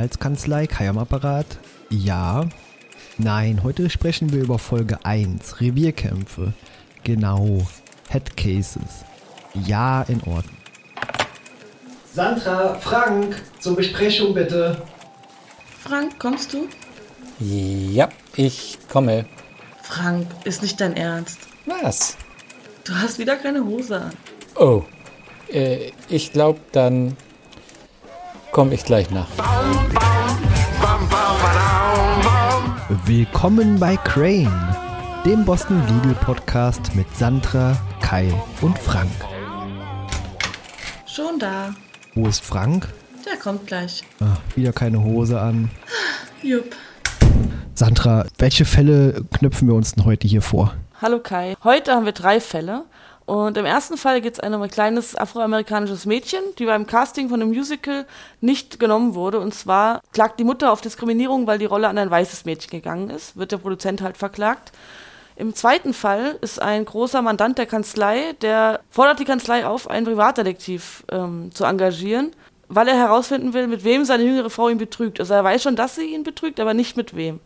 [0.00, 1.58] Anwaltskanzlei, Kai am Apparat.
[1.90, 2.48] Ja.
[3.18, 6.54] Nein, heute sprechen wir über Folge 1, Revierkämpfe.
[7.04, 7.66] Genau,
[8.08, 9.04] Headcases.
[9.52, 10.56] Ja, in Ordnung.
[12.14, 14.80] Sandra, Frank, zur Besprechung bitte.
[15.82, 16.66] Frank, kommst du?
[17.38, 19.26] Ja, ich komme.
[19.82, 21.40] Frank, ist nicht dein Ernst.
[21.66, 22.16] Was?
[22.84, 24.12] Du hast wieder keine Hose an.
[24.54, 24.82] Oh,
[25.52, 27.18] äh, ich glaube, dann
[28.50, 29.28] komme ich gleich nach.
[33.04, 34.76] Willkommen bei Crane,
[35.24, 39.10] dem Boston Legal Podcast mit Sandra, Kai und Frank.
[41.06, 41.74] Schon da.
[42.14, 42.88] Wo ist Frank?
[43.26, 44.02] Der kommt gleich.
[44.20, 45.70] Ah, wieder keine Hose an.
[46.42, 46.74] Jupp.
[47.74, 50.74] Sandra, welche Fälle knüpfen wir uns denn heute hier vor?
[51.00, 51.54] Hallo Kai.
[51.64, 52.84] Heute haben wir drei Fälle.
[53.30, 57.40] Und im ersten Fall geht es um ein kleines afroamerikanisches Mädchen, die beim Casting von
[57.40, 58.04] einem Musical
[58.40, 59.38] nicht genommen wurde.
[59.38, 63.08] Und zwar klagt die Mutter auf Diskriminierung, weil die Rolle an ein weißes Mädchen gegangen
[63.08, 63.36] ist.
[63.36, 64.72] Wird der Produzent halt verklagt.
[65.36, 70.06] Im zweiten Fall ist ein großer Mandant der Kanzlei, der fordert die Kanzlei auf, einen
[70.06, 72.32] Privatdetektiv ähm, zu engagieren,
[72.66, 75.20] weil er herausfinden will, mit wem seine jüngere Frau ihn betrügt.
[75.20, 77.38] Also er weiß schon, dass sie ihn betrügt, aber nicht mit wem.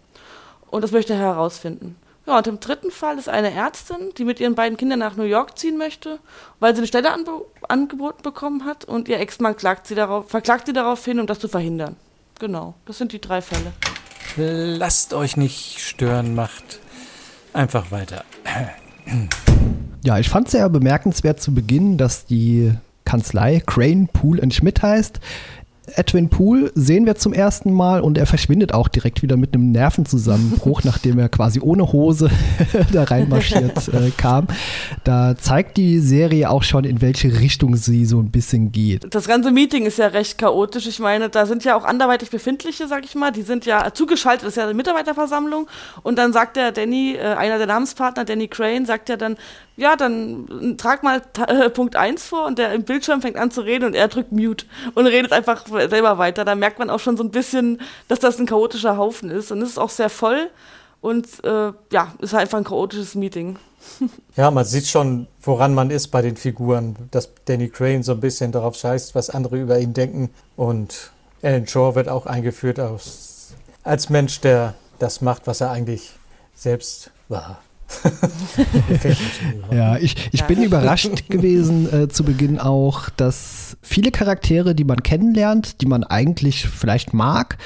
[0.71, 1.97] Und das möchte er herausfinden.
[2.27, 5.25] Ja, und im dritten Fall ist eine Ärztin, die mit ihren beiden Kindern nach New
[5.25, 6.19] York ziehen möchte,
[6.59, 10.67] weil sie eine Stelle anbe angeboten bekommen hat und ihr Ex-Mann klagt sie darauf, verklagt
[10.67, 11.97] sie darauf hin, um das zu verhindern.
[12.39, 13.73] Genau, das sind die drei Fälle.
[14.37, 16.81] Lasst euch nicht stören, macht
[17.53, 18.25] einfach weiter.
[20.03, 22.73] Ja, ich fand es sehr bemerkenswert zu Beginn, dass die
[23.05, 25.21] Kanzlei Crane, Pool Schmidt heißt.
[25.87, 29.71] Edwin Poole sehen wir zum ersten Mal und er verschwindet auch direkt wieder mit einem
[29.71, 32.31] Nervenzusammenbruch, nachdem er quasi ohne Hose
[32.93, 34.47] da reinmarschiert äh, kam.
[35.05, 39.15] Da zeigt die Serie auch schon, in welche Richtung sie so ein bisschen geht.
[39.15, 40.87] Das ganze Meeting ist ja recht chaotisch.
[40.87, 44.45] Ich meine, da sind ja auch anderweitig Befindliche, sag ich mal, die sind ja zugeschaltet,
[44.45, 45.69] das ist ja eine Mitarbeiterversammlung.
[46.03, 49.37] Und dann sagt der Danny, äh, einer der Namenspartner, Danny Crane, sagt ja dann,
[49.77, 53.63] ja, dann trag mal äh, Punkt 1 vor und der im Bildschirm fängt an zu
[53.63, 56.45] reden und er drückt Mute und redet einfach selber weiter.
[56.45, 59.51] Da merkt man auch schon so ein bisschen, dass das ein chaotischer Haufen ist.
[59.51, 60.49] Und es ist auch sehr voll
[61.01, 63.59] und äh, ja, ist halt einfach ein chaotisches Meeting.
[64.37, 68.21] Ja, man sieht schon, woran man ist bei den Figuren, dass Danny Crane so ein
[68.21, 70.31] bisschen darauf scheißt, was andere über ihn denken.
[70.57, 71.13] Und
[71.43, 73.53] Alan Shaw wird auch eingeführt als,
[73.85, 76.13] als Mensch, der das macht, was er eigentlich
[76.57, 77.61] selbst war.
[79.71, 85.03] ja, ich, ich bin überrascht gewesen äh, zu Beginn auch, dass viele Charaktere, die man
[85.03, 87.59] kennenlernt, die man eigentlich vielleicht mag,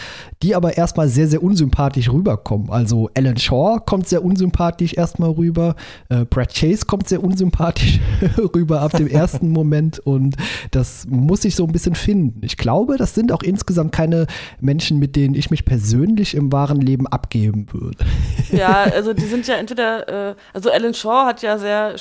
[0.43, 2.71] die aber erstmal sehr, sehr unsympathisch rüberkommen.
[2.71, 5.75] Also Alan Shaw kommt sehr unsympathisch erstmal rüber,
[6.09, 8.01] äh, Brad Chase kommt sehr unsympathisch
[8.55, 10.37] rüber ab dem ersten Moment und
[10.71, 12.41] das muss ich so ein bisschen finden.
[12.45, 14.27] Ich glaube, das sind auch insgesamt keine
[14.61, 18.05] Menschen, mit denen ich mich persönlich im wahren Leben abgeben würde.
[18.53, 21.97] ja, also die sind ja entweder, äh, also Alan Shaw hat ja sehr,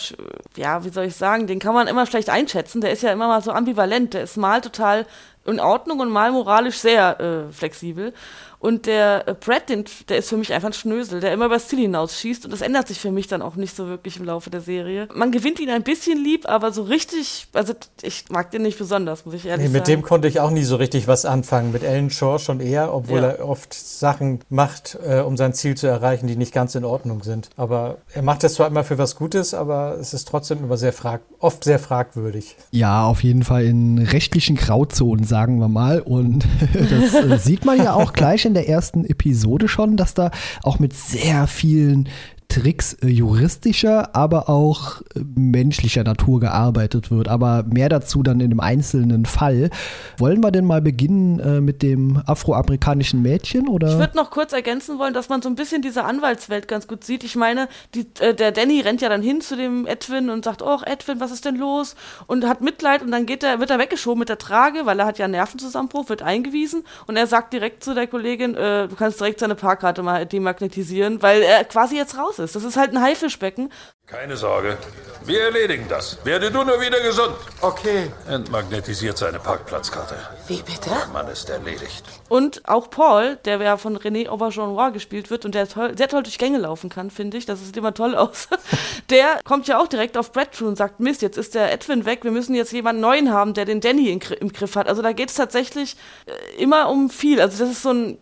[0.56, 2.82] ja, wie soll ich sagen, den kann man immer schlecht einschätzen.
[2.82, 4.14] Der ist ja immer mal so ambivalent.
[4.14, 5.06] Der ist mal total
[5.46, 8.14] in Ordnung und mal moralisch sehr äh, flexibel.
[8.60, 11.56] Und der äh, Brad, den, der ist für mich einfach ein Schnösel, der immer über
[11.56, 12.46] das Ziel hinausschießt.
[12.46, 15.08] Und das ändert sich für mich dann auch nicht so wirklich im Laufe der Serie.
[15.14, 19.26] Man gewinnt ihn ein bisschen lieb, aber so richtig, also ich mag den nicht besonders,
[19.26, 19.98] muss ich ehrlich nee, mit sagen.
[19.98, 21.72] Mit dem konnte ich auch nie so richtig was anfangen.
[21.72, 23.30] Mit Alan Shaw schon eher, obwohl ja.
[23.30, 27.24] er oft Sachen macht, äh, um sein Ziel zu erreichen, die nicht ganz in Ordnung
[27.24, 27.50] sind.
[27.58, 30.94] Aber er macht das zwar immer für was Gutes, aber es ist trotzdem immer sehr
[30.94, 32.56] frag oft sehr fragwürdig.
[32.72, 36.00] Ja, auf jeden Fall in rechtlichen Grauzonen, sagen wir mal.
[36.02, 40.32] Und das äh, sieht man ja auch gleich in der ersten Episode schon, dass da
[40.64, 42.10] auch mit sehr vielen
[42.50, 47.28] Tricks äh, juristischer, aber auch äh, menschlicher Natur gearbeitet wird.
[47.28, 49.70] Aber mehr dazu dann in dem einzelnen Fall.
[50.18, 53.68] Wollen wir denn mal beginnen äh, mit dem afroamerikanischen Mädchen?
[53.68, 53.90] Oder?
[53.90, 57.04] Ich würde noch kurz ergänzen wollen, dass man so ein bisschen diese Anwaltswelt ganz gut
[57.04, 57.24] sieht.
[57.24, 60.62] Ich meine, die, äh, der Danny rennt ja dann hin zu dem Edwin und sagt,
[60.62, 61.96] oh Edwin, was ist denn los?
[62.28, 65.06] Und hat Mitleid und dann geht er, wird er weggeschoben mit der Trage, weil er
[65.06, 68.96] hat ja einen Nervenzusammenbruch, wird eingewiesen und er sagt direkt zu der Kollegin, äh, du
[68.96, 72.56] kannst direkt seine Parkkarte mal demagnetisieren, weil er quasi jetzt raus ist.
[72.56, 73.72] Das ist halt ein Haifischbecken.
[74.10, 74.78] Keine Sorge,
[75.26, 76.18] wir erledigen das.
[76.24, 77.36] Werde du nur wieder gesund.
[77.60, 78.10] Okay.
[78.30, 80.16] Entmagnetisiert seine Parkplatzkarte.
[80.48, 80.90] Wie bitte?
[80.90, 82.06] Der Mann ist erledigt.
[82.30, 86.24] Und auch Paul, der ja von René Auberjonois gespielt wird und der toll, sehr toll
[86.24, 87.46] durch Gänge laufen kann, finde ich.
[87.46, 88.48] Das sieht immer toll aus.
[89.10, 92.06] der kommt ja auch direkt auf Brad zu und sagt, Mist, jetzt ist der Edwin
[92.06, 92.24] weg.
[92.24, 94.88] Wir müssen jetzt jemanden neuen haben, der den Danny in, im Griff hat.
[94.88, 97.42] Also da geht es tatsächlich äh, immer um viel.
[97.42, 98.18] Also das ist so ein,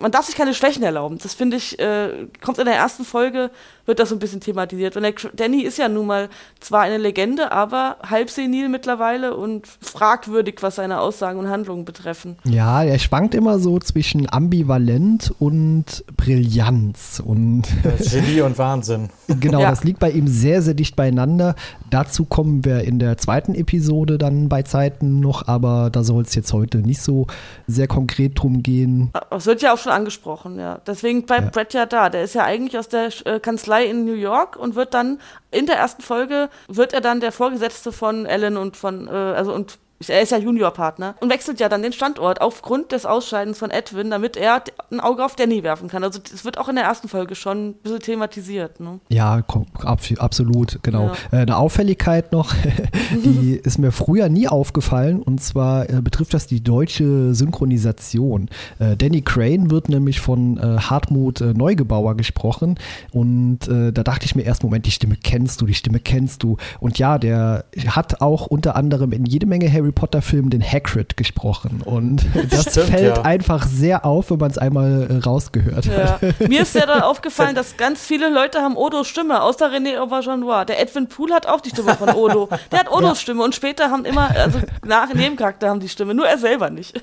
[0.00, 1.16] man darf sich keine Schwächen erlauben.
[1.22, 3.50] Das finde ich, äh, kommt in der ersten Folge
[3.86, 4.96] wird das so ein bisschen thematisiert.
[4.96, 6.28] Und der Danny ist ja nun mal
[6.60, 12.36] zwar eine Legende, aber halb senil mittlerweile und fragwürdig, was seine Aussagen und Handlungen betreffen.
[12.44, 17.62] Ja, er schwankt immer so zwischen ambivalent und Brillanz und
[18.10, 19.08] Genie und Wahnsinn.
[19.40, 19.70] Genau, Ja.
[19.70, 21.54] das liegt bei ihm sehr, sehr dicht beieinander.
[21.90, 26.34] Dazu kommen wir in der zweiten Episode dann bei Zeiten noch, aber da soll es
[26.34, 27.26] jetzt heute nicht so
[27.66, 29.10] sehr konkret drum gehen.
[29.30, 30.78] Das wird ja auch schon angesprochen, ja.
[30.86, 31.50] Deswegen bleibt Ja.
[31.50, 32.10] Brett ja da.
[32.10, 33.40] Der ist ja eigentlich aus der äh,
[33.74, 37.32] Kanzlei in New York und wird dann in der ersten Folge wird er dann der
[37.32, 41.68] Vorgesetzte von Ellen und von, äh, also und er ist ja Juniorpartner und wechselt ja
[41.68, 45.88] dann den Standort aufgrund des Ausscheidens von Edwin, damit er ein Auge auf Danny werfen
[45.88, 46.04] kann.
[46.04, 48.80] Also es wird auch in der ersten Folge schon ein bisschen thematisiert.
[48.80, 49.00] Ne?
[49.08, 49.42] Ja,
[49.84, 51.12] absolut, genau.
[51.30, 51.38] Ja.
[51.38, 52.54] Äh, eine Auffälligkeit noch,
[53.24, 58.48] die ist mir früher nie aufgefallen und zwar äh, betrifft das die deutsche Synchronisation.
[58.78, 62.78] Äh, Danny Crane wird nämlich von Hartmut Neugebauer gesprochen
[63.12, 66.56] und da dachte ich mir erst, Moment, die Stimme kennst du, die Stimme kennst du.
[66.80, 71.16] Und ja, der hat auch unter anderem in jede Menge Harry Potter Filmen den Hagrid
[71.16, 73.22] gesprochen und das Stimmt, fällt ja.
[73.22, 76.22] einfach sehr auf, wenn man es einmal äh, rausgehört hat.
[76.22, 76.28] Ja.
[76.48, 80.64] Mir ist ja dann aufgefallen, dass ganz viele Leute haben Odos Stimme, außer René Aubergenois.
[80.64, 82.48] Der Edwin Poole hat auch die Stimme von Odo.
[82.72, 86.26] Der hat Odos Stimme und später haben immer, also nach Nebencharakter haben die Stimme, nur
[86.26, 87.00] er selber nicht.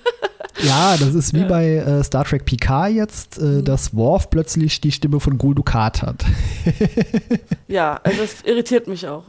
[0.64, 3.66] Ja, das ist wie bei äh, Star Trek Picard jetzt, äh, Mhm.
[3.66, 6.26] dass Worf plötzlich die Stimme von Gul Dukat hat.
[7.68, 9.24] Ja, also das irritiert mich auch.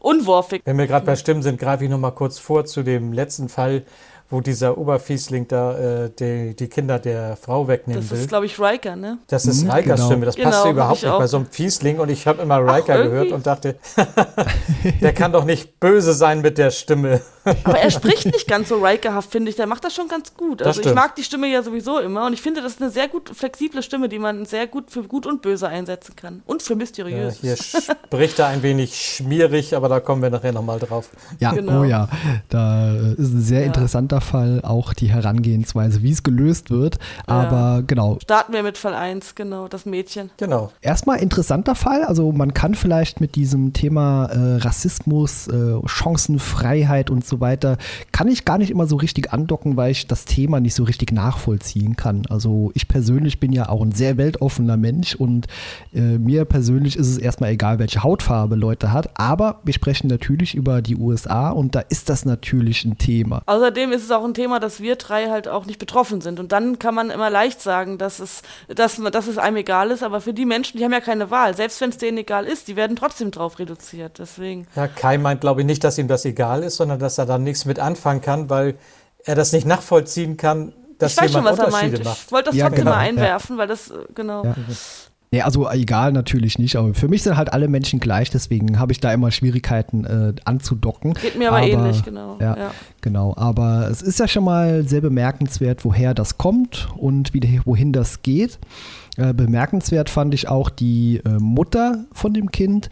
[0.00, 0.62] Unworfig.
[0.64, 3.48] Wenn wir gerade bei Stimmen sind, greife ich noch mal kurz vor zu dem letzten
[3.48, 3.84] Fall,
[4.30, 8.18] wo dieser Oberfiesling da äh, die, die Kinder der Frau wegnehmen Das will.
[8.18, 9.18] ist, glaube ich, Riker, ne?
[9.28, 10.06] Das ist Mhm, Rikers genau.
[10.06, 11.18] Stimme, das Genau, passt hab überhaupt ich nicht auch.
[11.18, 13.76] bei so einem Fiesling und ich habe immer Riker irgendwie- gehört und dachte,
[15.00, 17.20] der kann doch nicht böse sein mit der Stimme.
[17.64, 19.56] Aber er spricht nicht ganz so Rikerhaft, finde ich.
[19.56, 20.60] Der macht das schon ganz gut.
[20.60, 22.90] Das Also ich mag die Stimme ja sowieso immer und ich finde, das ist eine
[22.90, 26.42] sehr gut flexible Stimme, die man sehr gut für gut und böse einsetzen kann.
[26.44, 27.38] Und für Ja, mysteriös.
[27.40, 31.08] hier spricht er ein wenig schmierig, aber da kommen wir nachher nochmal drauf.
[31.40, 31.80] Ja, Genau.
[31.80, 32.08] oh ja,
[32.50, 33.66] da äh, ist ein sehr Ja.
[34.18, 36.98] Interessanter Fall, auch die Herangehensweise, wie es gelöst wird.
[37.26, 40.30] Aber genau, Starten wir mit Fall 1, genau, das Mädchen.
[40.36, 40.70] Genau.
[40.80, 42.04] erstmal interessanter Fall.
[42.04, 47.78] Also man kann vielleicht mit diesem Thema äh, Rassismus, äh, Chancenfreiheit und so weiter,
[48.12, 51.12] kann ich gar nicht immer so richtig andocken, weil ich das Thema nicht so richtig
[51.12, 52.24] nachvollziehen kann.
[52.28, 55.46] Also ich persönlich bin ja auch ein sehr weltoffener Mensch und
[55.94, 59.18] äh, mir persönlich ist es erstmal egal, welche Hautfarbe Leute hat.
[59.18, 63.42] Aber wir sprechen natürlich über die USA und da ist das natürlich ein Thema.
[63.46, 66.40] Außerdem ist es auch ein Thema, dass wir drei halt auch nicht betroffen sind.
[66.40, 70.02] Und dann kann man immer leicht sagen, dass es, dass, dass es einem egal ist.
[70.02, 71.56] Aber für die Menschen, die haben ja keine Wahl.
[71.56, 74.18] Selbst wenn es denen egal ist, die werden trotzdem drauf reduziert.
[74.18, 74.66] Deswegen.
[74.76, 77.38] Ja, Kai meint, glaube ich, nicht, dass ihm das egal ist, sondern dass er da
[77.38, 78.74] nichts mit anfangen kann, weil
[79.24, 82.04] er das nicht nachvollziehen kann, dass ich weiß schon, jemand was er meint.
[82.04, 82.18] macht.
[82.26, 83.08] Ich wollte das Ja, trotzdem genau, mal ja.
[83.08, 84.44] einwerfen, weil das, äh, genau.
[84.44, 84.54] Ja.
[85.30, 88.92] Nee, also egal natürlich nicht, aber für mich sind halt alle Menschen gleich, deswegen habe
[88.92, 91.12] ich da immer Schwierigkeiten äh, anzudocken.
[91.14, 92.38] Geht mir aber, ähnlich, genau.
[92.40, 92.70] Ja, Ja.
[93.02, 93.34] genau.
[93.36, 98.22] Aber es ist ja schon mal sehr bemerkenswert, woher das kommt und wie, wohin das
[98.22, 98.58] geht.
[99.18, 102.88] Äh, bemerkenswert fand ich auch die äh, Mutter von dem Kind,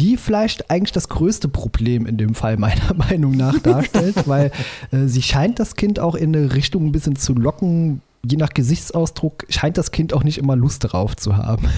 [0.00, 4.52] die vielleicht eigentlich das größte Problem in dem Fall meiner Meinung nach darstellt, weil
[4.92, 8.00] äh, sie scheint das Kind auch in eine Richtung ein bisschen zu locken.
[8.24, 11.68] Je nach Gesichtsausdruck scheint das Kind auch nicht immer Lust darauf zu haben.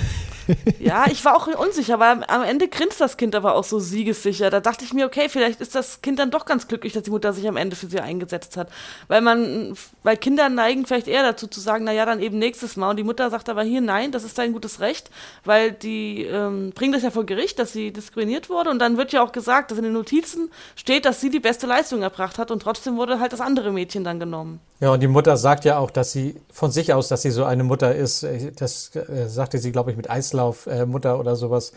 [0.79, 4.51] Ja, ich war auch unsicher, weil am, Ende grinst das Kind aber auch so siegessicher.
[4.51, 7.11] Da dachte ich mir, okay, vielleicht ist das Kind dann doch ganz glücklich, dass die
[7.11, 8.69] Mutter sich am Ende für sie eingesetzt hat.
[9.09, 12.77] Weil man, weil Kinder neigen vielleicht eher dazu zu sagen, na ja, dann eben nächstes
[12.77, 12.91] Mal.
[12.91, 15.11] Und die Mutter sagt aber hier, nein, das ist dein gutes Recht,
[15.45, 18.71] weil die ähm, bringen das ja vor Gericht, dass sie diskriminiert wurde.
[18.71, 21.67] Und dann wird ja auch gesagt, dass in den Notizen steht, dass sie die beste
[21.67, 24.61] Leistung erbracht hat und trotzdem wurde halt das andere Mädchen dann genommen.
[24.81, 27.45] Ja, und die Mutter sagt ja auch, dass sie von sich aus, dass sie so
[27.45, 28.27] eine Mutter ist.
[28.57, 31.73] Das äh, sagte sie, glaube ich, mit Eislauf-Mutter äh, Mutter oder sowas.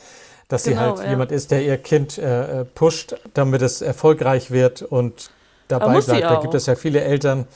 [0.47, 1.09] Dass sie Genau, halt ja.
[1.09, 5.31] jemand ist, der ihr Kind äh, äh, pusht, damit es erfolgreich wird und
[5.67, 6.23] dabei sie bleibt.
[6.25, 7.47] Da gibt es ja viele Eltern,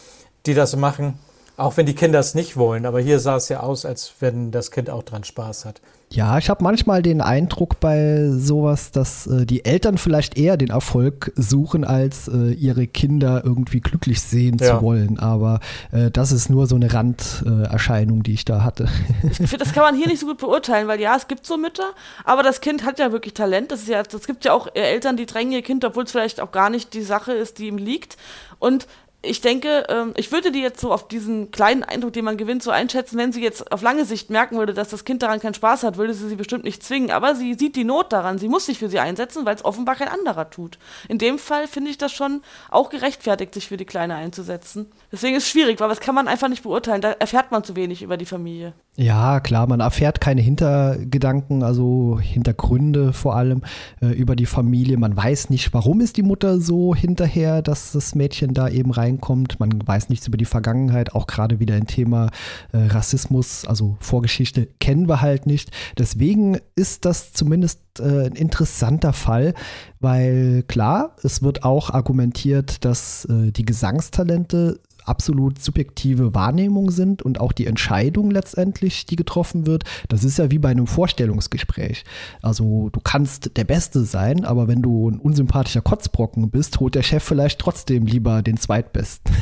[0.45, 1.19] die das machen,
[1.57, 2.85] auch wenn die Kinder es nicht wollen.
[2.85, 5.81] Aber hier sah es ja aus, als wenn das Kind auch dran Spaß hat.
[6.09, 10.69] Ja, ich habe manchmal den Eindruck bei sowas, dass äh, die Eltern vielleicht eher den
[10.69, 14.77] Erfolg suchen, als äh, ihre Kinder irgendwie glücklich sehen Ja.
[14.77, 15.19] zu wollen.
[15.19, 15.59] Aber
[15.91, 18.87] äh, das ist nur so eine Randerscheinung, äh, Erscheinung, die ich da hatte.
[19.23, 21.57] Ich finde, das kann man hier nicht so gut beurteilen, weil ja, es gibt so
[21.57, 21.89] Mütter,
[22.23, 23.71] aber das Kind hat ja wirklich Talent.
[23.71, 26.39] Das ist ja, das gibt ja auch Eltern, die drängen ihr Kind, obwohl es vielleicht
[26.39, 28.15] auch gar nicht die Sache ist, die ihm liegt.
[28.59, 28.87] Und
[29.23, 32.61] ich denke, ähm, ich würde die jetzt so auf diesen kleinen Eindruck, den man gewinnt,
[32.61, 35.55] so einschätzen, wenn sie jetzt auf lange Sicht merken würde, dass das Kind daran keinen
[35.55, 37.11] Spaß hat, würde sie sie bestimmt nicht zwingen.
[37.11, 38.37] Aber sie sieht die Not daran.
[38.37, 40.77] Sie muss sich für sie einsetzen, weil es offenbar kein anderer tut.
[41.09, 44.91] In dem Fall finde ich das schon auch gerechtfertigt, sich für die Kleine einzusetzen.
[45.11, 47.01] Deswegen ist es schwierig, weil das kann man einfach nicht beurteilen.
[47.01, 48.73] Da erfährt man zu wenig über die Familie.
[48.99, 53.61] Ja, klar, man erfährt keine Hintergedanken, also Hintergründe vor allem
[54.01, 54.97] äh, über die Familie.
[54.97, 59.59] Man weiß nicht, warum ist die Mutter so hinterher, dass das Mädchen da eben reinkommt.
[59.59, 62.31] Man weiß nichts über die Vergangenheit, auch gerade wieder ein Thema
[62.71, 65.69] äh, Rassismus, also Vorgeschichte kennen wir halt nicht.
[65.99, 69.53] Deswegen ist das zumindest äh, ein interessanter Fall,
[69.99, 77.39] weil klar, es wird auch argumentiert, dass äh, die Gesangstalente absolut subjektive Wahrnehmung sind und
[77.39, 82.03] auch die Entscheidung letztendlich, die getroffen wird, das ist ja wie bei einem Vorstellungsgespräch.
[82.41, 87.03] Also du kannst der Beste sein, aber wenn du ein unsympathischer Kotzbrocken bist, holt der
[87.03, 89.33] Chef vielleicht trotzdem lieber den Zweitbesten.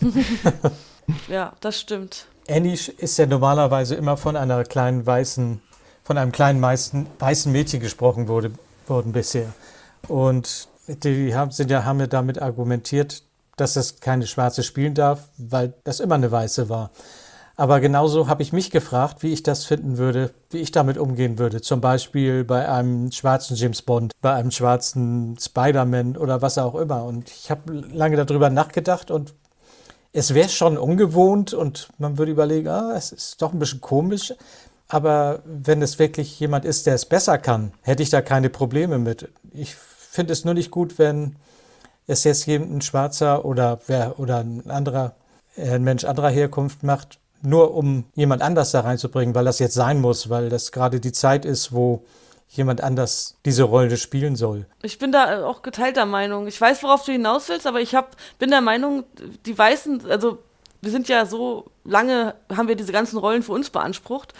[1.28, 2.26] ja, das stimmt.
[2.48, 5.60] Annie ist ja normalerweise immer von einer kleinen weißen,
[6.02, 8.52] von einem kleinen weißen, weißen Mädchen gesprochen wurde,
[8.86, 9.52] worden bisher.
[10.06, 13.22] Und die haben, sind ja, haben ja damit argumentiert,
[13.60, 16.90] dass das keine Schwarze spielen darf, weil das immer eine Weiße war.
[17.56, 21.40] Aber genauso habe ich mich gefragt, wie ich das finden würde, wie ich damit umgehen
[21.40, 21.60] würde.
[21.60, 27.02] Zum Beispiel bei einem schwarzen James Bond, bei einem schwarzen Spider-Man oder was auch immer.
[27.02, 29.34] Und ich habe lange darüber nachgedacht und
[30.12, 34.32] es wäre schon ungewohnt und man würde überlegen, ah, es ist doch ein bisschen komisch.
[34.86, 38.98] Aber wenn es wirklich jemand ist, der es besser kann, hätte ich da keine Probleme
[38.98, 39.32] mit.
[39.50, 41.34] Ich finde es nur nicht gut, wenn
[42.08, 45.14] es jetzt jemand ein Schwarzer oder wer oder ein anderer
[45.56, 49.74] äh, ein Mensch anderer Herkunft macht, nur um jemand anders da reinzubringen, weil das jetzt
[49.74, 52.04] sein muss, weil das gerade die Zeit ist, wo
[52.48, 54.66] jemand anders diese Rolle spielen soll.
[54.82, 56.46] Ich bin da auch geteilter Meinung.
[56.46, 59.04] Ich weiß, worauf du hinaus willst, aber ich hab, bin der Meinung,
[59.44, 60.38] die Weißen, also
[60.80, 64.32] wir sind ja so lange, haben wir diese ganzen Rollen für uns beansprucht.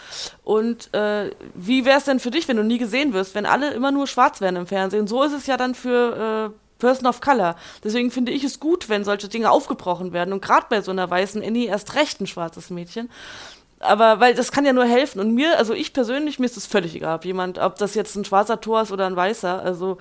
[0.43, 3.71] Und äh, wie wäre es denn für dich, wenn du nie gesehen wirst, wenn alle
[3.73, 5.05] immer nur schwarz wären im Fernsehen?
[5.05, 7.55] So ist es ja dann für äh, Person of Color.
[7.83, 10.33] Deswegen finde ich es gut, wenn solche Dinge aufgebrochen werden.
[10.33, 13.09] Und gerade bei so einer weißen Annie erst recht ein schwarzes Mädchen.
[13.81, 15.19] Aber weil das kann ja nur helfen.
[15.19, 18.15] Und mir, also ich persönlich, mir ist es völlig egal, ob jemand, ob das jetzt
[18.15, 19.61] ein schwarzer Tor ist oder ein weißer.
[19.61, 19.97] Also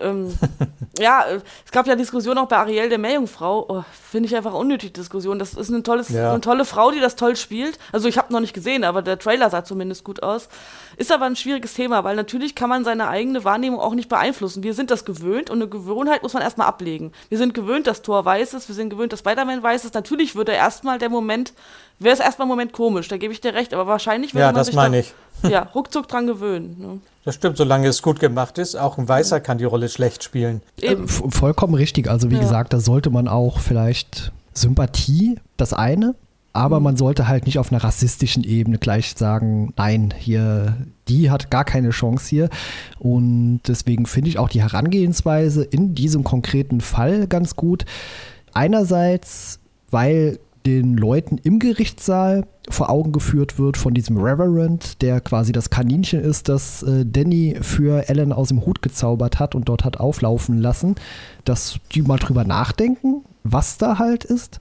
[0.00, 0.36] ähm,
[0.98, 1.24] ja,
[1.64, 3.66] es gab ja Diskussionen auch bei Ariel der Meerjungfrau.
[3.68, 5.38] Oh, Finde ich einfach unnötig Diskussion.
[5.38, 6.30] Das ist eine, tolles, ja.
[6.30, 7.78] eine tolle Frau, die das toll spielt.
[7.92, 10.48] Also ich habe noch nicht gesehen, aber der Trailer sah zumindest gut aus.
[10.96, 14.62] Ist aber ein schwieriges Thema, weil natürlich kann man seine eigene Wahrnehmung auch nicht beeinflussen.
[14.62, 17.12] Wir sind das gewöhnt und eine Gewohnheit muss man erstmal ablegen.
[17.28, 19.94] Wir sind gewöhnt, dass Thor weiß ist, wir sind gewöhnt, dass Spider-Man weiß ist.
[19.94, 21.52] Natürlich würde erstmal der Moment,
[21.98, 24.46] wäre es erstmal ein Moment komisch, da gebe ich dir recht, aber wahrscheinlich würde ja,
[24.48, 25.14] man das sich meine ich.
[25.42, 26.76] Ja, ruckzuck dran gewöhnen.
[26.78, 27.00] Ne?
[27.24, 28.76] Das stimmt, solange es gut gemacht ist.
[28.76, 30.62] Auch ein Weißer kann die Rolle schlecht spielen.
[30.80, 31.04] Eben.
[31.04, 32.08] Äh, vollkommen richtig.
[32.08, 32.40] Also wie ja.
[32.40, 36.14] gesagt, da sollte man auch vielleicht Sympathie, das eine,
[36.56, 36.84] aber mhm.
[36.84, 40.76] man sollte halt nicht auf einer rassistischen Ebene gleich sagen, nein, hier,
[41.08, 42.48] die hat gar keine Chance hier.
[42.98, 47.84] Und deswegen finde ich auch die Herangehensweise in diesem konkreten Fall ganz gut.
[48.54, 55.52] Einerseits, weil den Leuten im Gerichtssaal vor Augen geführt wird von diesem Reverend, der quasi
[55.52, 59.84] das Kaninchen ist, das äh, Danny für Ellen aus dem Hut gezaubert hat und dort
[59.84, 60.96] hat auflaufen lassen,
[61.44, 64.58] dass die mal drüber nachdenken, was da halt ist.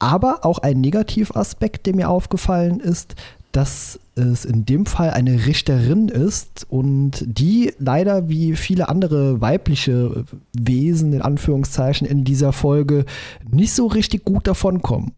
[0.00, 3.14] Aber auch ein Negativaspekt, der mir aufgefallen ist,
[3.56, 10.24] dass es in dem Fall eine Richterin ist und die leider wie viele andere weibliche
[10.52, 13.06] Wesen in Anführungszeichen in dieser Folge
[13.50, 15.12] nicht so richtig gut davonkommen.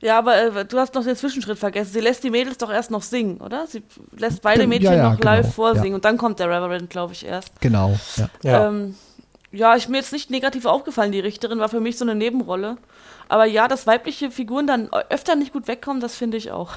[0.00, 1.92] Ja, aber äh, du hast noch den Zwischenschritt vergessen.
[1.94, 3.66] Sie lässt die Mädels doch erst noch singen, oder?
[3.66, 3.82] Sie
[4.16, 5.94] lässt beide Mädchen ja, ja, noch genau, live vorsingen ja.
[5.94, 7.58] und dann kommt der Reverend, glaube ich, erst.
[7.62, 8.28] Genau, ja.
[8.42, 8.68] Ja.
[8.68, 8.96] Ähm,
[9.50, 11.10] ja, ist mir jetzt nicht negativ aufgefallen.
[11.10, 12.76] Die Richterin war für mich so eine Nebenrolle.
[13.28, 16.72] Aber ja, dass weibliche Figuren dann öfter nicht gut wegkommen, das finde ich auch.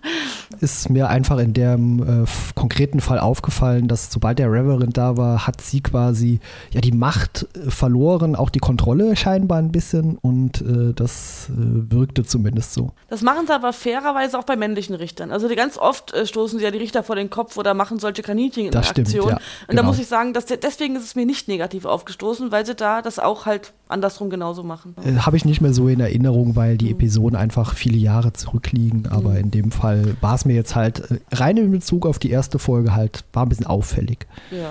[0.60, 5.46] ist mir einfach in dem äh, konkreten Fall aufgefallen, dass sobald der Reverend da war,
[5.46, 6.40] hat sie quasi
[6.70, 11.52] ja die Macht äh, verloren, auch die Kontrolle scheinbar ein bisschen und äh, das äh,
[11.56, 12.92] wirkte zumindest so.
[13.08, 15.30] Das machen sie aber fairerweise auch bei männlichen Richtern.
[15.30, 17.98] Also die ganz oft äh, stoßen sie ja die Richter vor den Kopf oder machen
[17.98, 19.06] solche Kaninchen in Aktion.
[19.06, 19.82] Stimmt, ja, und genau.
[19.82, 23.02] da muss ich sagen, dass deswegen ist es mir nicht negativ aufgestoßen, weil sie da
[23.02, 24.94] das auch halt andersrum genauso machen.
[25.04, 29.08] Äh, Habe ich nicht mehr so in Erinnerung, weil die Episoden einfach viele Jahre zurückliegen.
[29.10, 29.36] Aber mhm.
[29.36, 32.58] in dem Fall war es mir jetzt halt äh, rein in Bezug auf die erste
[32.58, 34.26] Folge halt, war ein bisschen auffällig.
[34.50, 34.70] Ja.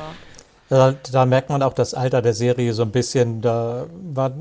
[0.69, 3.41] Da, da, merkt man auch das Alter der Serie so ein bisschen.
[3.41, 4.33] Da war,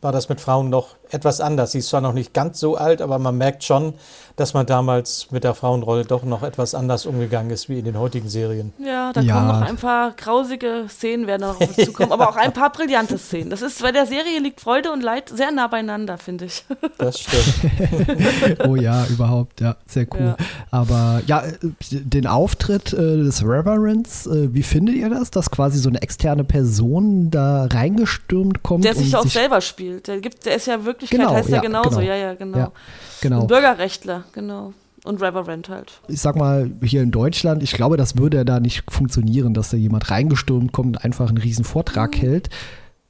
[0.00, 1.72] war das mit Frauen noch etwas anders.
[1.72, 3.92] Sie ist zwar noch nicht ganz so alt, aber man merkt schon,
[4.36, 7.98] dass man damals mit der Frauenrolle doch noch etwas anders umgegangen ist wie in den
[7.98, 8.72] heutigen Serien.
[8.78, 9.34] Ja, da ja.
[9.34, 13.16] kommen noch ein paar grausige Szenen werden noch dazu kommen, aber auch ein paar brillante
[13.16, 13.48] Szenen.
[13.48, 16.64] Das ist, bei der Serie liegt Freude und Leid sehr nah beieinander, finde ich.
[16.98, 18.60] Das stimmt.
[18.66, 20.20] oh ja, überhaupt, ja, sehr cool.
[20.20, 20.36] Ja.
[20.70, 21.42] Aber ja,
[21.90, 26.44] den Auftritt äh, des Reverends, äh, wie findet ihr das, dass quasi so eine externe
[26.44, 28.84] Person da reingestürmt kommt?
[28.84, 30.08] Der sich auch sich selber spielt.
[30.08, 31.90] Der, gibt, der ist ja Wirklichkeit, genau, heißt ja, genauso.
[31.90, 32.02] Genau.
[32.02, 32.58] Ja, ja, genau.
[32.58, 32.72] Ja,
[33.20, 33.40] genau.
[33.42, 34.72] Ein Bürgerrechtler, genau.
[35.04, 36.00] Und Reverend halt.
[36.08, 39.70] Ich sag mal, hier in Deutschland, ich glaube, das würde ja da nicht funktionieren, dass
[39.70, 42.48] da jemand reingestürmt kommt und einfach einen riesen Vortrag hält.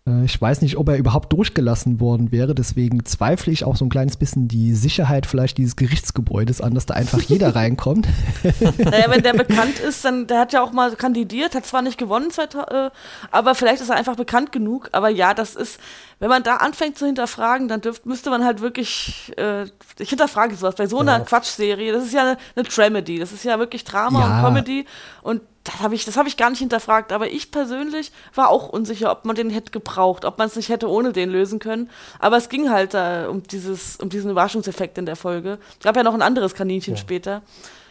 [0.06, 2.54] Äh, Ich weiß nicht, ob er überhaupt durchgelassen worden wäre.
[2.54, 6.84] Deswegen zweifle ich auch so ein kleines bisschen die Sicherheit vielleicht dieses Gerichtsgebäudes an, dass
[6.84, 8.06] da einfach jeder reinkommt.
[8.78, 11.96] Naja, wenn der bekannt ist, dann, der hat ja auch mal kandidiert, hat zwar nicht
[11.96, 12.90] gewonnen, äh,
[13.30, 14.90] aber vielleicht ist er einfach bekannt genug.
[14.92, 15.80] Aber ja, das ist,
[16.18, 19.64] wenn man da anfängt zu hinterfragen, dann dürft, müsste man halt wirklich, äh,
[19.98, 21.24] ich hinterfrage sowas, bei so einer Ja.
[21.24, 24.38] Quatschserie, das ist ja eine, eine Dramedy, das ist ja wirklich Drama Ja.
[24.38, 24.86] und Comedy
[25.22, 28.68] und das habe ich, das habe ich gar nicht hinterfragt, aber ich persönlich war auch
[28.68, 31.90] unsicher, ob man den hätte gebraucht, ob man es nicht hätte ohne den lösen können.
[32.20, 35.58] Aber es ging halt da um dieses, um diesen Überraschungseffekt in der Folge.
[35.82, 37.42] Gab ja noch ein anderes Kaninchen später.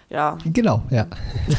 [0.10, 1.08] Ja, genau, ja.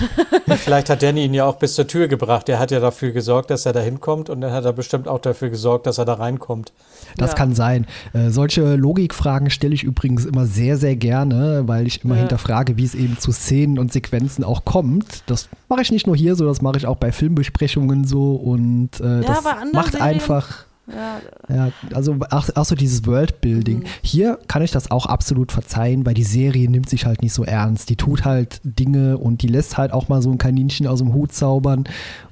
[0.56, 2.48] Vielleicht hat Danny ihn ja auch bis zur Tür gebracht.
[2.48, 5.18] Er hat ja dafür gesorgt, dass er da hinkommt und dann hat er bestimmt auch
[5.18, 6.72] dafür gesorgt, dass er da reinkommt.
[7.16, 7.36] Das Ja.
[7.36, 7.86] kann sein.
[8.12, 12.20] Äh, solche Logikfragen stelle ich übrigens immer sehr, sehr gerne, weil ich immer Ja.
[12.20, 15.24] hinterfrage, wie es eben zu Szenen und Sequenzen auch kommt.
[15.26, 18.90] Das mache ich nicht nur hier so, das mache ich auch bei Filmbesprechungen so und
[19.00, 20.64] äh, das bei anderen macht Serien- einfach.
[20.88, 23.84] Ja, Ja, also auch, auch so dieses Worldbuilding.
[24.02, 27.44] Hier kann ich das auch absolut verzeihen, weil die Serie nimmt sich halt nicht so
[27.44, 27.90] ernst.
[27.90, 31.12] Die tut halt Dinge und die lässt halt auch mal so ein Kaninchen aus dem
[31.12, 31.84] Hut zaubern.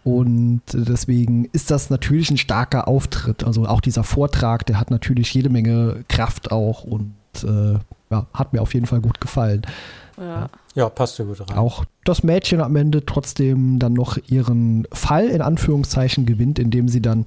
[0.05, 3.45] Und deswegen ist das natürlich ein starker Auftritt.
[3.45, 7.79] Also auch dieser Vortrag, der hat natürlich jede Menge Kraft auch und äh,
[8.11, 9.63] ja, hat mir auf jeden Fall gut gefallen.
[10.19, 10.49] Ja.
[10.75, 11.57] Ja, passt ja gut rein.
[11.57, 17.01] Auch das Mädchen am Ende trotzdem dann noch ihren Fall in Anführungszeichen gewinnt, indem sie
[17.01, 17.25] dann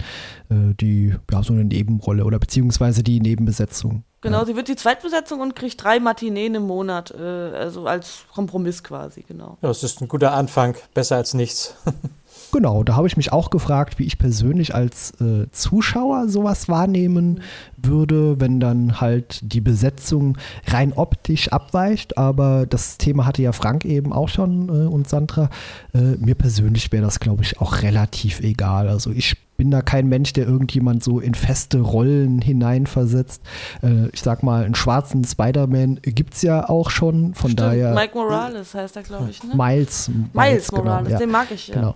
[0.50, 4.04] äh, die, ja, so eine Nebenrolle oder beziehungsweise die Nebenbesetzung.
[4.20, 8.82] Genau, sie wird die Zweitbesetzung und kriegt drei Matineen im Monat, äh, also als Kompromiss
[8.82, 9.56] quasi, genau.
[9.62, 11.76] Ja, es ist ein guter Anfang, besser als nichts.
[12.52, 17.40] Genau, da habe ich mich auch gefragt, wie ich persönlich als äh, Zuschauer sowas wahrnehmen
[17.76, 22.16] würde, wenn dann halt die Besetzung rein optisch abweicht.
[22.16, 25.50] Aber das Thema hatte ja Frank eben auch schon äh, und Sandra.
[25.92, 28.88] Äh, mir persönlich wäre das, glaube ich, auch relativ egal.
[28.88, 33.42] Also ich bin da kein Mensch, der irgendjemand so in feste Rollen hineinversetzt.
[33.82, 37.34] Äh, ich sag mal, einen schwarzen Spider-Man gibt es ja auch schon.
[37.34, 39.54] Von Stimmt, daher Mike Morales heißt er, glaube ich, ne?
[39.56, 40.10] Miles.
[40.32, 41.18] Miles genau, Morales, ja.
[41.18, 41.74] den mag ich ja.
[41.74, 41.94] Genau.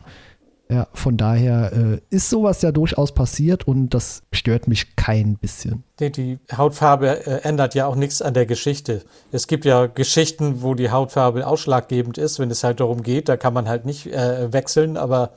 [0.68, 5.84] Ja, von daher äh, ist sowas ja durchaus passiert und das stört mich kein bisschen.
[5.98, 9.02] Die, die Hautfarbe äh, ändert ja auch nichts an der Geschichte.
[9.32, 13.36] Es gibt ja Geschichten, wo die Hautfarbe ausschlaggebend ist, wenn es halt darum geht, da
[13.36, 15.32] kann man halt nicht äh, wechseln, aber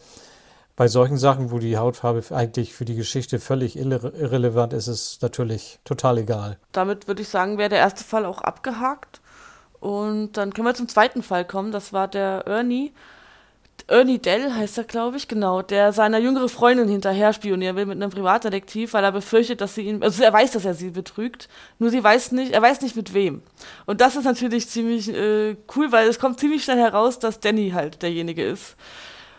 [0.75, 5.15] bei solchen Sachen, wo die Hautfarbe eigentlich für die Geschichte völlig irre irrelevant ist, ist
[5.15, 6.57] es natürlich total egal.
[6.71, 9.21] Damit würde ich sagen, wäre der erste Fall auch abgehakt.
[9.79, 11.71] Und dann können wir zum zweiten Fall kommen.
[11.71, 12.91] Das war der Ernie.
[13.87, 18.01] Ernie Dell heißt er, glaube ich, genau, der seiner jüngeren Freundin hinterher spionieren will mit
[18.01, 21.49] einem Privatdetektiv, weil er befürchtet, dass sie ihn, also er weiß, dass er sie betrügt,
[21.77, 23.43] nur sie weiß nicht, er weiß nicht mit wem.
[23.85, 27.71] Und das ist natürlich ziemlich äh, cool, weil es kommt ziemlich schnell heraus, dass Danny
[27.71, 28.75] halt derjenige ist.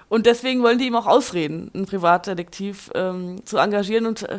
[0.08, 4.38] Und deswegen wollen die ihm auch ausreden, einen Privatdetektiv ähm, zu engagieren und äh,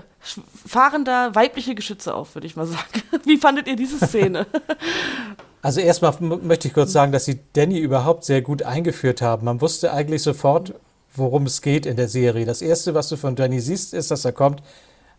[0.65, 3.01] fahren da weibliche Geschütze auf, würde ich mal sagen.
[3.25, 4.47] Wie fandet ihr diese Szene?
[5.67, 9.43] Also erstmal möchte ich kurz sagen, dass sie Danny überhaupt sehr gut eingeführt haben.
[9.43, 10.73] Man wusste eigentlich sofort,
[11.13, 12.45] worum es geht in der Serie.
[12.45, 14.63] Das erste, was du von Danny siehst, ist, dass er kommt,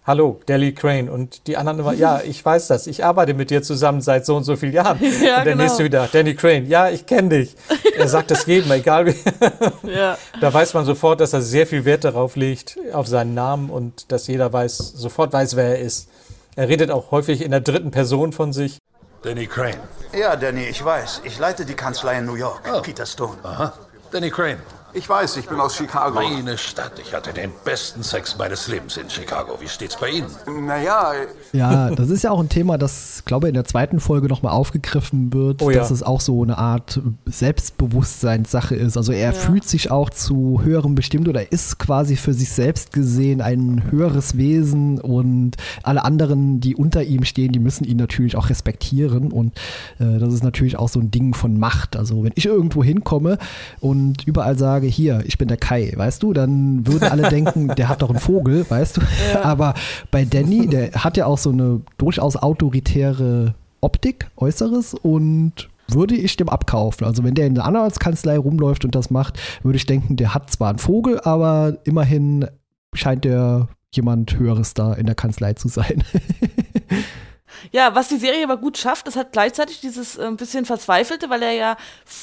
[0.07, 1.11] hallo, Deli Crane.
[1.11, 4.37] Und die anderen immer, ja, ich weiß das, ich arbeite mit dir zusammen seit so
[4.37, 4.99] und so vielen Jahren.
[5.03, 5.65] Ja, und der genau.
[5.65, 7.55] nächste wieder, Danny Crane, ja, ich kenne dich.
[7.99, 9.15] Er sagt das jedem, egal wie.
[9.87, 10.17] ja.
[10.41, 14.11] Da weiß man sofort, dass er sehr viel Wert darauf legt, auf seinen Namen und
[14.11, 16.09] dass jeder weiß, sofort weiß, wer er ist.
[16.57, 18.79] Er redet auch häufig in der dritten Person von sich.
[19.23, 19.81] Danny Crane.
[20.13, 21.23] Ja, Danny, ich weiß.
[21.25, 22.63] Ich leite die Kanzlei in New York.
[22.83, 23.37] Peter Stone.
[23.43, 23.73] Aha.
[24.13, 24.59] Danny Crane.
[24.99, 26.17] Ich weiß, ich bin aus Chicago.
[26.17, 26.93] Meine Stadt.
[27.01, 29.53] Ich hatte den besten Sex meines Lebens in Chicago.
[29.61, 30.27] Wie steht's bei Ihnen?
[30.67, 31.13] Naja,
[31.53, 34.53] Ja, das ist ja auch ein Thema, das, glaube ich, in der zweiten Folge nochmal
[34.53, 35.79] aufgegriffen wird, Oh ja.
[35.79, 38.97] dass es auch so eine Art Selbstbewusstseinssache ist.
[38.97, 43.41] Also er fühlt sich auch zu höherem bestimmt oder ist quasi für sich selbst gesehen
[43.41, 45.53] ein höheres Wesen und
[45.85, 49.57] alle anderen, die unter ihm stehen, die müssen ihn natürlich auch respektieren und
[50.01, 51.97] äh, das ist natürlich auch so ein Ding von Macht.
[51.97, 53.39] Also wenn ich irgendwo hinkomme
[53.81, 57.89] und überall sage, hier, ich bin der Kai, weißt du, dann würden alle denken, der
[57.89, 59.01] hat doch einen Vogel, weißt du.
[59.43, 59.75] Aber
[60.11, 66.37] bei Danny, der hat ja auch so eine durchaus autoritäre Optik, Äußeres und würde ich
[66.37, 67.07] dem abkaufen.
[67.07, 70.51] Also wenn der in der Anwaltskanzlei rumläuft und das macht, würde ich denken, der hat
[70.51, 72.47] zwar einen Vogel, aber immerhin
[72.95, 76.05] scheint der jemand Höheres da in der Kanzlei zu sein.
[77.73, 81.43] Ja, was die Serie aber gut schafft, das hat gleichzeitig dieses äh, bisschen Verzweifelte, weil
[81.43, 81.77] er ja,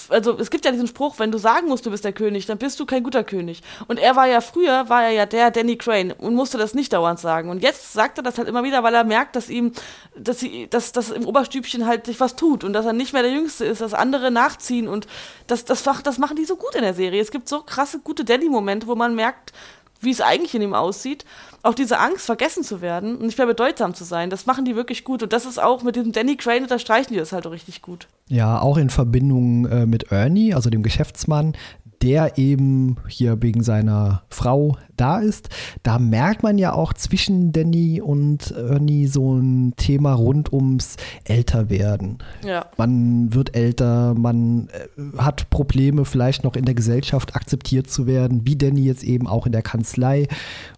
[0.09, 2.57] also es gibt ja diesen Spruch, wenn du sagen musst, du bist der König, dann
[2.57, 3.61] bist du kein guter König.
[3.87, 6.93] Und er war ja früher, war er ja der Danny Crane und musste das nicht
[6.93, 7.49] dauernd sagen.
[7.49, 9.71] Und jetzt sagt er das halt immer wieder, weil er merkt, dass ihm,
[10.15, 13.23] dass sie, dass, dass im Oberstübchen halt sich was tut und dass er nicht mehr
[13.23, 15.07] der Jüngste ist, dass andere nachziehen und
[15.47, 17.21] das, das, das machen die so gut in der Serie.
[17.21, 19.53] Es gibt so krasse, gute Danny-Momente, wo man merkt,
[20.01, 21.25] wie es eigentlich in ihm aussieht.
[21.65, 24.75] Auch diese Angst, vergessen zu werden und nicht mehr bedeutsam zu sein, das machen die
[24.75, 25.23] wirklich gut.
[25.23, 28.07] Und das ist auch mit diesem Danny Crane unterstreichen die das halt auch richtig gut.
[28.29, 31.53] Ja, auch in Verbindung äh, mit Ernie, also dem Geschäftsmann,
[32.01, 35.49] der eben hier wegen seiner Frau da ist.
[35.83, 42.19] Da merkt man ja auch zwischen Danny und Ernie so ein Thema rund ums Älterwerden.
[42.45, 42.67] Ja.
[42.77, 48.45] Man wird älter, man äh, hat Probleme, vielleicht noch in der Gesellschaft akzeptiert zu werden,
[48.45, 50.27] wie Danny jetzt eben auch in der Kanzlei.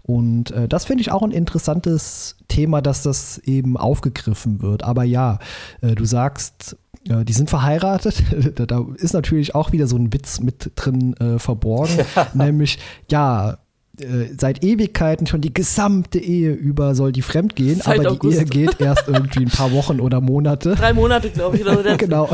[0.03, 4.83] Und äh, das finde ich auch ein interessantes Thema, dass das eben aufgegriffen wird.
[4.83, 5.39] Aber ja,
[5.81, 8.23] äh, du sagst, die sind verheiratet.
[8.67, 11.97] da ist natürlich auch wieder so ein Witz mit drin äh, verborgen.
[12.15, 12.27] Ja.
[12.33, 12.79] Nämlich,
[13.11, 13.57] ja,
[14.01, 18.37] äh, seit Ewigkeiten schon die gesamte Ehe über soll die fremd gehen, Seit aber August.
[18.37, 20.75] die Ehe geht erst irgendwie ein paar Wochen oder Monate.
[20.75, 21.65] Drei Monate, glaube ich.
[21.65, 22.29] Oder genau.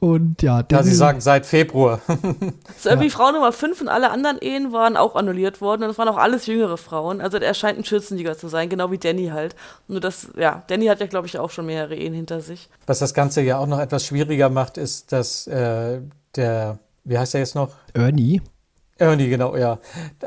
[0.00, 0.64] und ja.
[0.70, 2.00] Ja, Sie sagen seit Februar.
[2.06, 3.14] das ist irgendwie ja.
[3.14, 6.18] Frau Nummer 5 und alle anderen Ehen waren auch annulliert worden und es waren auch
[6.18, 7.20] alles jüngere Frauen.
[7.20, 9.54] Also er scheint ein Schürzenjäger zu sein, genau wie Danny halt.
[9.88, 12.68] Nur das, ja, Danny hat ja, glaube ich, auch schon mehrere Ehen hinter sich.
[12.86, 16.00] Was das Ganze ja auch noch etwas schwieriger macht, ist, dass äh,
[16.36, 17.70] der, wie heißt er jetzt noch?
[17.94, 18.40] Ernie.
[19.00, 19.78] Ernie, genau, ja.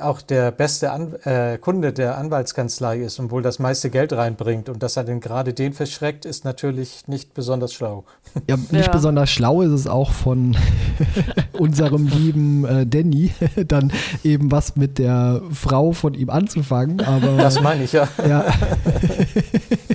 [0.02, 4.68] Auch der beste An äh, Kunde der Anwaltskanzlei ist und wohl das meiste Geld reinbringt.
[4.68, 8.04] Und dass er denn gerade den verschreckt, ist natürlich nicht besonders schlau.
[8.50, 8.92] Ja, nicht ja.
[8.92, 10.58] besonders schlau ist es auch von
[11.54, 13.32] unserem lieben äh, Danny,
[13.68, 17.00] dann eben was mit der Frau von ihm anzufangen.
[17.02, 18.08] Aber, das meine ich, ja.
[18.28, 18.46] Ja.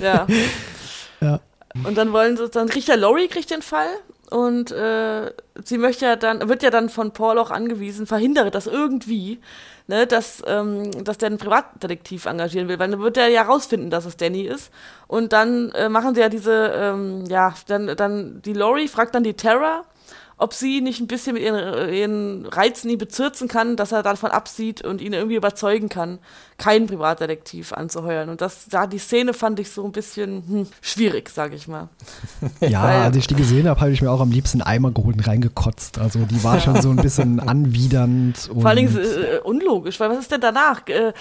[0.00, 0.26] ja.
[1.20, 1.40] ja.
[1.84, 3.88] Und dann wollen sie, dann kriegt der Laurie kriegt den Fall
[4.30, 5.32] und äh,
[5.64, 9.40] sie möchte ja dann, wird ja dann von Paul auch angewiesen, verhindere das irgendwie,
[9.86, 13.90] ne, dass, ähm, dass der einen Privatdetektiv engagieren will, weil dann wird er ja rausfinden,
[13.90, 14.70] dass es Danny ist.
[15.06, 19.24] Und dann äh, machen sie ja diese, ähm, ja, dann, dann die Lori fragt dann
[19.24, 19.84] die Terra,
[20.38, 24.30] ob sie nicht ein bisschen mit ihren, ihren Reizen ihn bezirzen kann, dass er davon
[24.30, 26.20] absieht und ihn irgendwie überzeugen kann,
[26.58, 28.28] keinen Privatdetektiv anzuheuern.
[28.28, 31.88] Und das, da die Szene fand ich so ein bisschen hm, schwierig, sage ich mal.
[32.60, 35.16] Ja, Weil, als ich die gesehen habe, habe ich mir auch am liebsten Eimer geholt
[35.16, 35.98] und reingekotzt.
[35.98, 38.36] Also die war schon so ein bisschen anwidernd.
[38.38, 40.86] Vor allen Dingen äh, unlogisch, weil was ist denn danach?
[40.88, 41.12] Äh,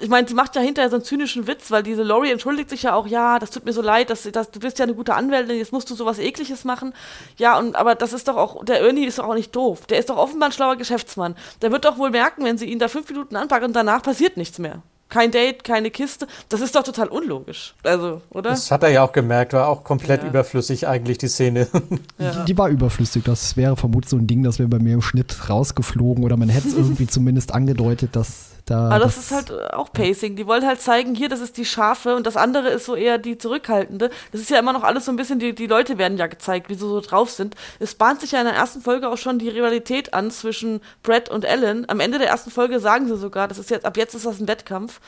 [0.00, 2.82] ich meine, sie macht ja hinterher so einen zynischen Witz, weil diese Laurie entschuldigt sich
[2.84, 5.14] ja auch, ja, das tut mir so leid, dass, dass, du bist ja eine gute
[5.14, 6.94] Anwältin, jetzt musst du sowas ekliges machen.
[7.36, 9.86] Ja, und aber das ist doch auch, der Ernie ist doch auch nicht doof.
[9.86, 11.36] Der ist doch offenbar ein schlauer Geschäftsmann.
[11.62, 14.36] Der wird doch wohl merken, wenn sie ihn da fünf Minuten anpacken und danach passiert
[14.36, 14.82] nichts mehr.
[15.10, 16.28] Kein Date, keine Kiste.
[16.48, 17.74] Das ist doch total unlogisch.
[17.82, 18.50] Also, oder?
[18.50, 20.28] Das hat er ja auch gemerkt, war auch komplett ja.
[20.28, 21.66] überflüssig eigentlich die Szene.
[22.18, 22.32] Ja.
[22.32, 23.24] Die, die, war überflüssig.
[23.24, 26.50] Das wäre vermutlich so ein Ding, das wäre bei mir im Schnitt rausgeflogen oder man
[26.50, 30.36] hätte es irgendwie zumindest angedeutet, dass da, Aber das, das, ist halt äh, auch Pacing.
[30.36, 33.18] Die wollen halt zeigen, hier, das ist die scharfe und das andere ist so eher
[33.18, 34.10] die zurückhaltende.
[34.30, 36.68] Das ist ja immer noch alles so ein bisschen, die, die Leute werden ja gezeigt,
[36.68, 37.56] wie sie so drauf sind.
[37.80, 41.28] Es bahnt sich ja in der ersten Folge auch schon die Rivalität an zwischen Brett
[41.28, 41.88] und Ellen.
[41.88, 44.38] Am Ende der ersten Folge sagen sie sogar, das ist jetzt, ab jetzt ist das
[44.38, 45.00] ein Wettkampf.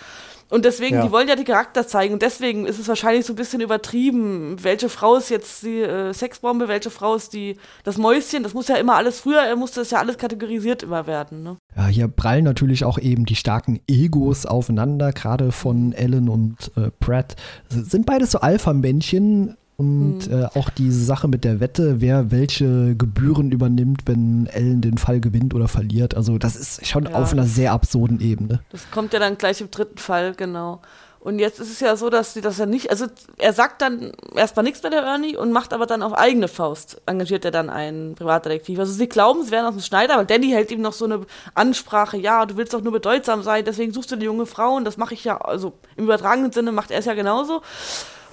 [0.50, 1.02] Und deswegen, ja.
[1.04, 2.14] die wollen ja die Charakter zeigen.
[2.14, 4.56] Und deswegen ist es wahrscheinlich so ein bisschen übertrieben.
[4.62, 8.42] Welche Frau ist jetzt die äh, Sexbombe, welche Frau ist die das Mäuschen?
[8.42, 11.42] Das muss ja immer alles, früher musste das ja alles kategorisiert immer werden.
[11.42, 11.56] Ne?
[11.76, 16.90] Ja, hier prallen natürlich auch eben die starken Egos aufeinander, gerade von Ellen und äh,
[17.00, 17.36] Pratt.
[17.68, 20.42] Sind beides so Alpha-Männchen, und mhm.
[20.42, 25.20] äh, auch diese Sache mit der Wette, wer welche Gebühren übernimmt, wenn Ellen den Fall
[25.20, 26.14] gewinnt oder verliert.
[26.14, 27.14] Also das ist schon ja.
[27.14, 28.60] auf einer sehr absurden Ebene.
[28.70, 30.80] Das kommt ja dann gleich im dritten Fall, genau.
[31.24, 33.06] Und jetzt ist es ja so, dass sie das ja nicht, also
[33.38, 37.00] er sagt dann erstmal nichts mit der Ernie und macht aber dann auf eigene Faust,
[37.06, 38.80] engagiert er dann einen Privatdetektiv.
[38.80, 41.20] Also sie glauben, sie wären aus dem Schneider, aber Danny hält ihm noch so eine
[41.54, 44.84] Ansprache, ja, du willst doch nur bedeutsam sein, deswegen suchst du eine junge Frau und
[44.84, 47.62] das mache ich ja, also im übertragenen Sinne macht er es ja genauso.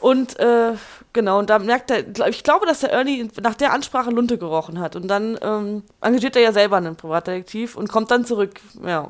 [0.02, 0.72] Und äh,
[1.14, 4.80] genau, und da merkt er, ich glaube, dass der Ernie nach der Ansprache Lunte gerochen
[4.80, 4.96] hat.
[4.96, 8.60] Und dann ähm, engagiert er ja selber einen Privatdetektiv und kommt dann zurück.
[8.86, 9.10] Ja,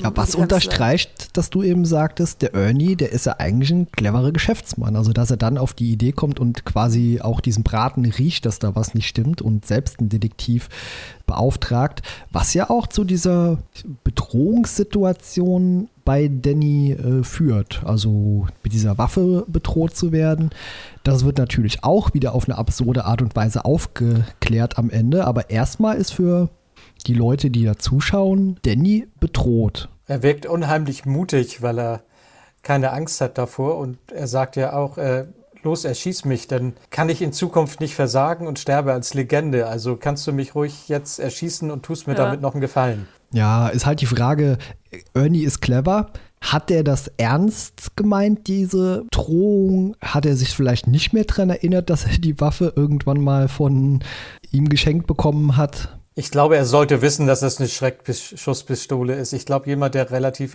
[0.00, 4.32] ja, was unterstreicht, dass du eben sagtest, der Ernie, der ist ja eigentlich ein cleverer
[4.32, 4.96] Geschäftsmann.
[4.96, 8.58] Also, dass er dann auf die Idee kommt und quasi auch diesen Braten riecht, dass
[8.58, 10.68] da was nicht stimmt und selbst einen Detektiv
[11.26, 12.02] beauftragt,
[12.32, 13.58] was ja auch zu dieser
[14.04, 17.82] Bedrohungssituation bei Danny äh, führt.
[17.84, 20.50] Also mit dieser Waffe bedroht zu werden.
[21.02, 25.26] Das wird natürlich auch wieder auf eine absurde Art und Weise aufgeklärt am Ende.
[25.26, 26.48] Aber erstmal ist für
[27.06, 29.88] die Leute, die da zuschauen, Danny bedroht.
[30.06, 32.02] Er wirkt unheimlich mutig, weil er
[32.62, 33.78] keine Angst hat davor.
[33.78, 35.26] Und er sagt ja auch, äh,
[35.62, 39.66] los, erschieß mich, dann kann ich in Zukunft nicht versagen und sterbe als Legende.
[39.66, 42.24] Also kannst du mich ruhig jetzt erschießen und tust mir Ja.
[42.24, 43.08] damit noch einen Gefallen.
[43.32, 44.58] Ja, ist halt die Frage,
[45.14, 46.10] Ernie ist clever.
[46.40, 49.96] Hat er das ernst gemeint, diese Drohung?
[50.02, 54.00] Hat er sich vielleicht nicht mehr daran erinnert, dass er die Waffe irgendwann mal von
[54.52, 55.96] ihm geschenkt bekommen hat?
[56.14, 59.32] Ich glaube, er sollte wissen, dass das eine Schreckschusspistole ist.
[59.32, 60.54] Ich glaube, jemand, der relativ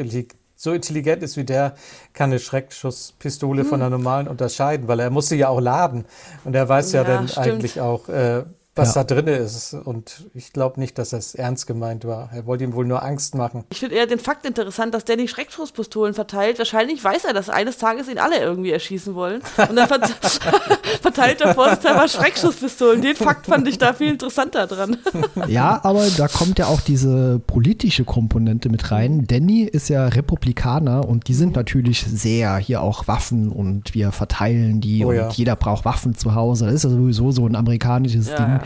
[0.56, 1.73] so intelligent ist wie der,
[2.13, 6.06] kann eine Schreckschusspistole von einer normalen unterscheiden, weil er muss sie ja auch laden.
[6.43, 7.47] Und er weiß ja, Ja, dann stimmt.
[7.47, 8.43] eigentlich auch, äh,
[8.80, 9.04] was Ja.
[9.04, 9.74] da drin ist.
[9.74, 12.30] Und ich glaube nicht, dass das ernst gemeint war.
[12.34, 13.63] Er wollte ihm wohl nur Angst machen.
[13.70, 16.58] Ich finde eher den Fakt interessant, dass Danny Schreckschusspistolen verteilt.
[16.60, 19.42] Wahrscheinlich weiß er, dass eines Tages ihn alle irgendwie erschießen wollen.
[19.58, 20.08] Und dann vert
[21.02, 23.02] verteilt er vorsichtshalber Schreckschusspistolen.
[23.02, 24.98] Den Fakt fand ich da viel interessanter dran.
[25.48, 29.26] Ja, aber da kommt ja auch diese politische Komponente mit rein.
[29.26, 34.82] Danny ist ja Republikaner und die sind natürlich sehr hier auch Waffen und wir verteilen
[34.82, 35.30] die Oh und ja.
[35.30, 36.65] jeder braucht Waffen zu Hause.
[36.65, 38.60] Das ist ja sowieso so ein amerikanisches Ja, Ding.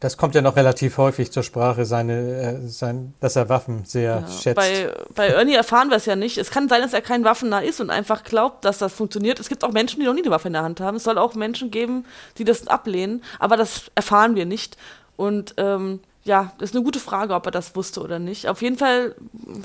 [0.00, 4.24] Das kommt ja noch relativ häufig zur Sprache, seine, äh, sein, dass er Waffen sehr
[4.26, 4.56] Ja, schätzt.
[4.56, 6.36] Bei, bei Ernie erfahren wir es ja nicht.
[6.36, 9.40] Es kann sein, dass er kein Waffennah ist und einfach glaubt, dass das funktioniert.
[9.40, 10.98] Es gibt auch Menschen, die noch nie eine Waffe in der Hand haben.
[10.98, 12.04] Es soll auch Menschen geben,
[12.36, 13.22] die das ablehnen.
[13.38, 14.76] Aber das erfahren wir nicht.
[15.16, 18.48] Und ähm, ja, das ist eine gute Frage, ob er das wusste oder nicht.
[18.48, 19.14] Auf jeden Fall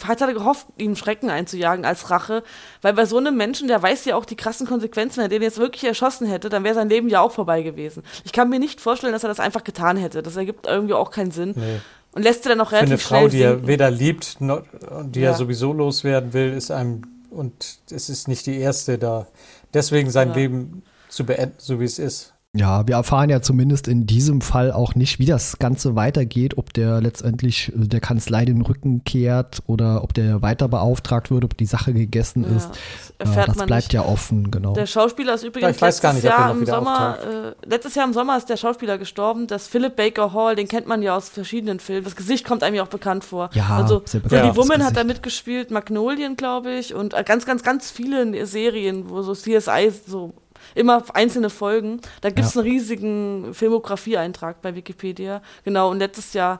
[0.05, 2.43] hat er gehofft, ihm Schrecken einzujagen als Rache.
[2.81, 5.41] Weil bei so einem Menschen, der weiß ja auch die krassen Konsequenzen, wenn er den
[5.41, 8.03] jetzt wirklich erschossen hätte, dann wäre sein Leben ja auch vorbei gewesen.
[8.25, 10.21] Ich kann mir nicht vorstellen, dass er das einfach getan hätte.
[10.21, 11.53] Das ergibt irgendwie auch keinen Sinn.
[11.55, 11.79] Nee.
[12.11, 15.15] Und lässt er dann auch Für eine relativ Frau, die er weder liebt noch, und
[15.15, 15.29] die Ja.
[15.29, 19.27] er sowieso loswerden will, ist einem, und es ist nicht die erste da,
[19.73, 20.35] deswegen sein Ja.
[20.35, 22.33] Leben zu beenden, so wie es ist.
[22.57, 26.73] Ja, wir erfahren ja zumindest in diesem Fall auch nicht, wie das Ganze weitergeht, ob
[26.73, 31.55] der letztendlich äh, der Kanzlei den Rücken kehrt oder ob der weiter beauftragt wird, ob
[31.55, 32.69] die Sache gegessen Ja, ist.
[32.71, 33.93] das Äh, erfährt das man bleibt nicht.
[33.93, 34.73] ja offen, genau.
[34.73, 37.93] Der Schauspieler ist übrigens Ja, ich weiß gar letztes nicht, Jahr im Sommer, äh, letztes
[37.93, 41.15] Jahr im Sommer ist der Schauspieler gestorben, das Philip Baker Hall, den kennt man ja
[41.15, 42.03] aus verschiedenen Filmen.
[42.05, 43.51] Das Gesicht kommt einem ja auch bekannt vor.
[43.53, 45.07] Ja, also sehr Pretty bekanntes Woman hat er Gesicht.
[45.07, 50.33] mitgespielt, Magnolien, glaube ich, und äh, ganz, ganz, ganz viele Serien, wo so CSI so
[50.75, 52.01] immer einzelne Folgen.
[52.21, 52.61] Da gibt es Ja.
[52.61, 55.41] einen riesigen Filmografie-Eintrag bei Wikipedia.
[55.63, 56.59] Genau, und letztes Jahr,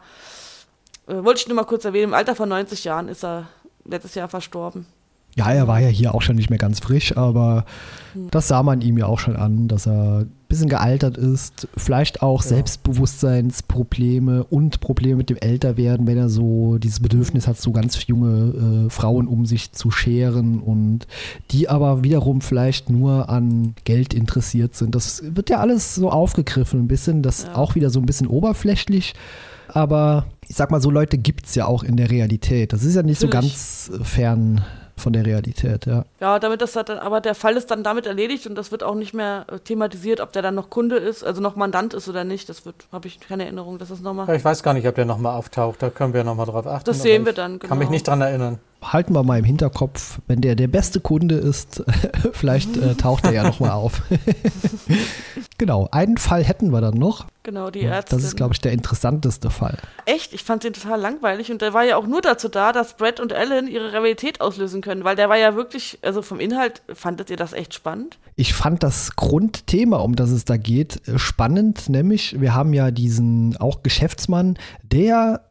[1.08, 3.48] äh, wollte ich nur mal kurz erwähnen, im Alter von 90 Jahren ist er
[3.86, 4.86] letztes Jahr verstorben.
[5.36, 7.66] Ja, er war ja hier auch schon nicht mehr ganz frisch, aber
[8.14, 8.30] Hm.
[8.32, 12.42] das sah man ihm ja auch schon an, dass er bisschen gealtert ist, vielleicht auch
[12.42, 18.86] Selbstbewusstseinsprobleme und Probleme mit dem Älterwerden, wenn er so dieses Bedürfnis hat, so ganz junge
[18.88, 21.08] äh, Frauen um sich zu scheren und
[21.52, 24.96] die aber wiederum vielleicht nur an Geld interessiert sind.
[24.96, 27.56] Das wird ja alles so aufgegriffen, ein bisschen, das Ja.
[27.56, 29.14] auch wieder so ein bisschen oberflächlich.
[29.68, 32.74] Aber ich sag mal, so Leute gibt es ja auch in der Realität.
[32.74, 33.52] Das ist ja nicht so Natürlich.
[33.54, 34.62] ganz äh, fern
[35.00, 36.06] von der Realität, ja.
[36.20, 38.96] Ja, damit das dann, aber der Fall ist dann damit erledigt und das wird auch
[38.96, 42.24] nicht mehr äh, thematisiert, ob der dann noch Kunde ist, also noch Mandant ist oder
[42.24, 42.50] nicht.
[42.50, 44.36] Das wird, habe ich keine Erinnerung, dass das Ja, nochmal.
[44.36, 46.86] ich weiß gar nicht, ob der nochmal auftaucht, da können wir nochmal drauf achten.
[46.86, 47.92] Das sehen wir dann, Kann mich genau.
[47.92, 48.60] nicht dran erinnern.
[48.82, 51.84] Halten wir mal im Hinterkopf, wenn der der beste Kunde ist,
[52.32, 54.02] vielleicht äh, taucht er ja nochmal auf.
[55.60, 57.28] genau, einen Fall hätten wir dann noch.
[57.44, 58.16] Genau, die Ärzte.
[58.16, 59.78] Das ist, glaube ich, der interessanteste Fall.
[60.06, 62.98] Echt, ich fand den total langweilig und der war ja auch nur dazu da, dass
[62.98, 66.82] Brett und Ellen ihre Rivalität auslösen können, weil der war ja wirklich, also vom Inhalt,
[66.94, 68.18] fandet ihr das echt spannend?
[68.36, 72.92] Ich fand das Grundthema, um das es da geht, äh, spannend, nämlich wir haben ja
[72.92, 75.42] diesen auch Geschäftsmann, der,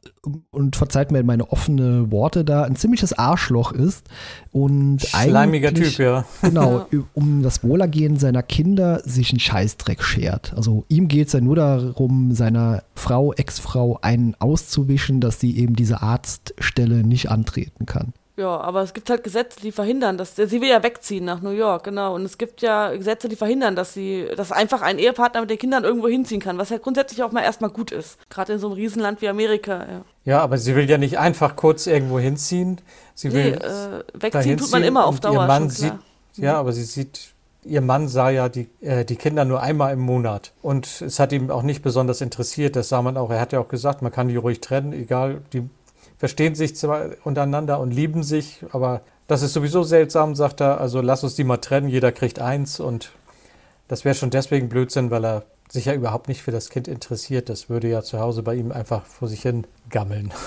[0.51, 4.07] und verzeiht mir meine offene Worte da, ein ziemliches Arschloch ist
[4.53, 6.25] und Schleimiger Typ, ja.
[6.42, 10.53] Genau, um das Wohlergehen seiner Kinder sich einen Scheißdreck schert.
[10.57, 15.75] Also ihm geht es ja nur darum, seiner Frau, Ex-Frau einen auszuwischen, dass sie eben
[15.77, 18.13] diese Arztstelle nicht antreten kann.
[18.39, 21.51] Ja, aber es gibt halt Gesetze, die verhindern, dass sie will ja wegziehen nach New
[21.51, 22.15] York, genau.
[22.15, 25.59] Und es gibt ja Gesetze, die verhindern, dass sie, dass einfach ein Ehepartner mit den
[25.59, 28.17] Kindern irgendwo hinziehen kann, was ja grundsätzlich auch mal erstmal gut ist.
[28.31, 29.79] Gerade in so einem Riesenland wie Amerika.
[29.79, 30.05] Ja.
[30.25, 32.81] Ja, aber sie will ja nicht einfach kurz irgendwo hinziehen.
[33.17, 35.43] Sie Nee, will äh, dahin wegziehen tut man immer auf Dauer.
[35.43, 35.95] Ihr Mann schon sieht,
[36.37, 37.35] ja, aber sie sieht,
[37.68, 40.52] ihr Mann sah ja die, äh, die Kinder nur einmal im Monat.
[40.62, 42.76] Und es hat ihm auch nicht besonders interessiert.
[42.76, 43.31] Das sah man auch.
[43.31, 45.42] Er hat ja auch gesagt, man kann die ruhig trennen, egal.
[45.52, 45.68] Die
[46.18, 50.81] verstehen sich zwar untereinander und lieben sich, aber das ist sowieso seltsam, sagt er.
[50.81, 53.12] Also lass uns die mal trennen, jeder kriegt eins und
[53.87, 57.48] das wäre schon deswegen Blödsinn, weil er sich ja überhaupt nicht für das Kind interessiert.
[57.48, 60.33] Das würde ja zu Hause bei ihm einfach vor sich hin gammeln.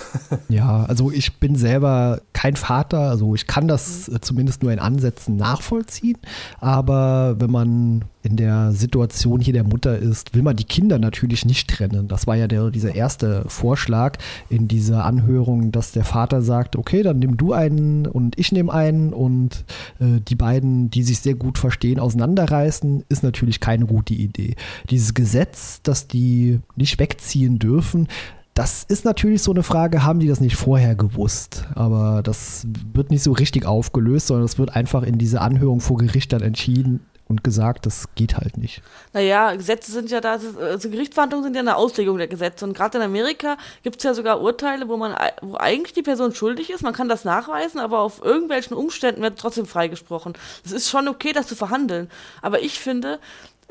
[0.49, 4.79] Ja, also ich bin selber kein Vater, also ich kann das äh, zumindest nur in
[4.79, 6.17] Ansätzen nachvollziehen.
[6.59, 11.45] Aber wenn man in der Situation hier der Mutter ist, will man die Kinder natürlich
[11.45, 12.07] nicht trennen.
[12.07, 14.17] Das war ja der, dieser erste Vorschlag
[14.49, 18.71] in dieser Anhörung, dass der Vater sagt, okay, dann nimm du einen und ich nehme
[18.71, 19.65] einen und
[19.99, 24.55] äh, die beiden, die sich sehr gut verstehen, auseinanderreißen, ist natürlich keine gute Idee.
[24.89, 28.07] Dieses Gesetz, dass die nicht wegziehen dürfen,
[28.53, 31.65] das ist natürlich so eine Frage, haben die das nicht vorher gewusst?
[31.73, 35.97] Aber das wird nicht so richtig aufgelöst, sondern es wird einfach in dieser Anhörung vor
[35.97, 36.99] Gericht dann entschieden
[37.31, 38.81] und gesagt, das geht halt nicht.
[39.13, 42.65] Naja, Gesetze sind ja da, also Gerichtsverhandlungen sind ja eine Auslegung der Gesetze.
[42.65, 46.35] Und gerade in Amerika gibt es ja sogar Urteile, wo man wo eigentlich die Person
[46.35, 50.33] schuldig ist, man kann das nachweisen, aber auf irgendwelchen Umständen wird trotzdem freigesprochen.
[50.65, 52.09] Es ist schon okay, das zu verhandeln.
[52.41, 53.19] Aber ich finde,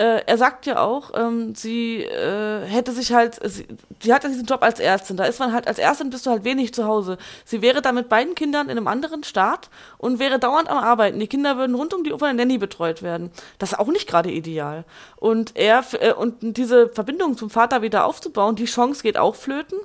[0.00, 3.66] äh, er sagt ja auch, ähm, sie äh, hätte sich halt, sie,
[4.02, 5.18] sie hatte diesen Job als Ärztin.
[5.18, 7.18] Da ist man halt, als Ärztin bist du halt wenig zu Hause.
[7.44, 11.20] Sie wäre da mit beiden Kindern in einem anderen Staat und wäre dauernd am Arbeiten.
[11.20, 13.30] Die Kinder würden rund um die Uhr von der Nanny betreut werden.
[13.58, 14.84] Das ist auch nicht gerade ideal.
[15.16, 19.78] Und er, äh, und diese Verbindung zum Vater wieder aufzubauen, die Chance geht auch flöten.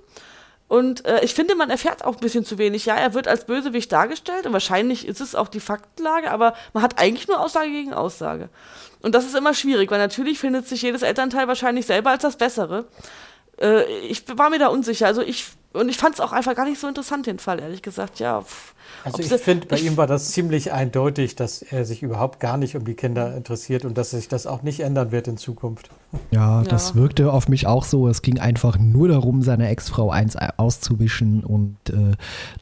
[0.67, 2.85] Und äh, ich finde, man erfährt auch ein bisschen zu wenig.
[2.85, 6.81] Ja, er wird als Bösewicht dargestellt und wahrscheinlich ist es auch die Faktenlage, aber man
[6.81, 8.49] hat eigentlich nur Aussage gegen Aussage.
[9.01, 12.37] Und das ist immer schwierig, weil natürlich findet sich jedes Elternteil wahrscheinlich selber als das
[12.37, 12.85] Bessere.
[13.61, 15.05] Äh, ich war mir da unsicher.
[15.05, 15.45] Also ich,
[15.75, 18.19] und ich fand es auch einfach gar nicht so interessant, den Fall, ehrlich gesagt.
[18.19, 18.73] Ja, pff.
[19.03, 22.75] Also ich finde, bei ihm war das ziemlich eindeutig, dass er sich überhaupt gar nicht
[22.75, 25.89] um die Kinder interessiert und dass sich das auch nicht ändern wird in Zukunft.
[26.31, 26.95] Ja, das ja.
[26.95, 28.07] wirkte auf mich auch so.
[28.07, 32.13] Es ging einfach nur darum, seiner Ex-Frau eins auszuwischen und äh,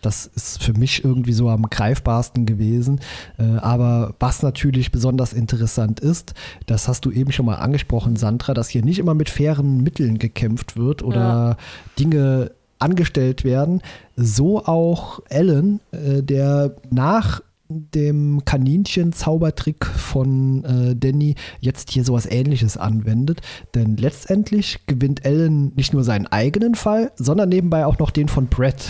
[0.02, 3.00] das ist für mich irgendwie so am greifbarsten gewesen.
[3.38, 6.34] Äh, aber was natürlich besonders interessant ist,
[6.66, 10.20] das hast du eben schon mal angesprochen, Sandra, dass hier nicht immer mit fairen Mitteln
[10.20, 11.58] gekämpft wird oder ja.
[12.00, 12.52] Dinge
[12.84, 13.82] angestellt werden.
[14.16, 22.78] So auch Alan, äh, der nach dem Kaninchen-Zaubertrick von äh, Danny jetzt hier sowas ähnliches
[22.78, 23.42] anwendet.
[23.74, 28.48] Denn letztendlich gewinnt Alan nicht nur seinen eigenen Fall, sondern nebenbei auch noch den von
[28.48, 28.90] Brett.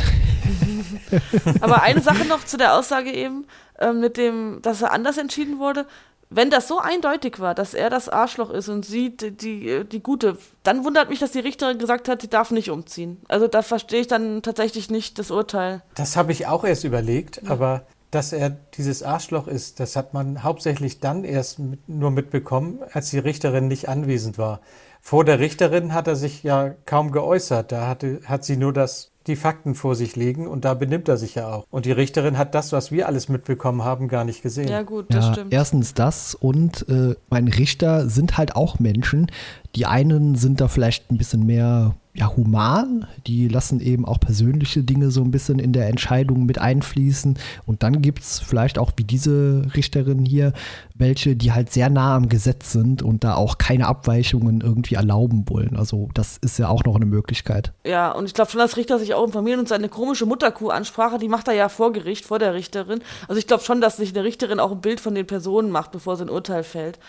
[1.61, 3.45] Aber eine Sache noch zu der Aussage eben,
[3.79, 5.85] äh, mit dem, dass er anders entschieden wurde
[6.35, 10.03] wenn das so eindeutig war, dass er das Arschloch ist und sie die, die, die
[10.03, 13.21] Gute, dann wundert mich, dass die Richterin gesagt hat, sie darf nicht umziehen.
[13.27, 15.83] Also da verstehe ich dann tatsächlich nicht das Urteil.
[15.95, 17.51] Das habe ich auch erst überlegt, ja.
[17.51, 22.79] aber dass er dieses Arschloch ist, das hat man hauptsächlich dann erst mit, nur mitbekommen,
[22.91, 24.61] als die Richterin nicht anwesend war.
[25.01, 27.71] Vor der Richterin hat er sich ja kaum geäußert.
[27.71, 31.17] Da hatte, hat sie nur das die Fakten vor sich legen und da benimmt er
[31.17, 31.65] sich ja auch.
[31.69, 34.67] Und die Richterin hat das, was wir alles mitbekommen haben, gar nicht gesehen.
[34.67, 35.53] Ja, gut, das ja, stimmt.
[35.53, 39.31] Erstens das und äh, meine Richter sind halt auch Menschen.
[39.75, 43.07] Die einen sind da vielleicht ein bisschen mehr ja, human.
[43.25, 47.39] Die lassen eben auch persönliche Dinge so ein bisschen in der Entscheidung mit einfließen.
[47.65, 50.53] Und dann gibt es vielleicht auch wie diese Richterin hier
[50.93, 55.45] welche, die halt sehr nah am Gesetz sind und da auch keine Abweichungen irgendwie erlauben
[55.49, 55.75] wollen.
[55.75, 57.73] Also das ist ja auch noch eine Möglichkeit.
[57.83, 61.29] Ja, und ich glaube schon, dass Richter sich auch informieren und seine komische Mutterkuh-Ansprache, die
[61.29, 63.01] macht er ja vor Gericht, vor der Richterin.
[63.27, 65.91] Also ich glaube schon, dass sich eine Richterin auch ein Bild von den Personen macht,
[65.91, 66.99] bevor sie ein Urteil fällt.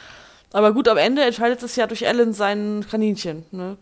[0.54, 3.44] Aber gut, am Ende entscheidet es ja durch Ellen sein Kaninchen.
[3.50, 3.76] Ne?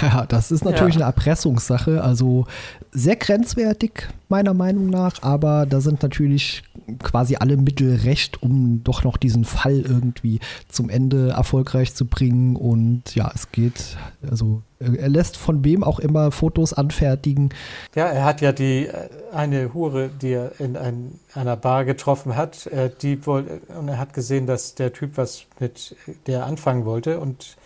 [0.00, 1.06] Ja, das ist natürlich ja.
[1.06, 2.46] eine Erpressungssache, also
[2.92, 6.62] sehr grenzwertig meiner Meinung nach, aber da sind natürlich
[7.02, 12.56] quasi alle Mittel recht, um doch noch diesen Fall irgendwie zum Ende erfolgreich zu bringen.
[12.56, 13.96] Und ja, es geht,
[14.28, 17.50] also er lässt von wem auch immer Fotos anfertigen.
[17.94, 22.36] Ja, er hat ja die äh, eine Hure, die er in ein, einer Bar getroffen
[22.36, 26.84] hat, äh, die wohl, und er hat gesehen, dass der Typ was mit der anfangen
[26.84, 27.20] wollte.
[27.20, 27.56] Und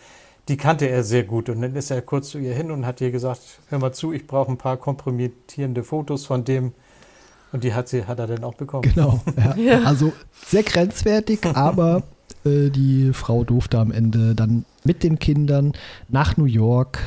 [0.48, 1.48] die kannte er sehr gut.
[1.48, 4.12] Und dann ist er kurz zu ihr hin und hat ihr gesagt, hör mal zu,
[4.12, 6.72] ich brauche ein paar kompromittierende Fotos von dem.
[7.52, 8.82] Und die hat, sie, hat er dann auch bekommen.
[8.82, 9.20] Genau.
[9.36, 9.56] Ja.
[9.56, 9.82] ja.
[9.84, 10.12] Also
[10.46, 12.02] sehr grenzwertig, aber
[12.44, 15.72] äh, die Frau durfte am Ende dann mit den Kindern
[16.08, 16.98] nach New York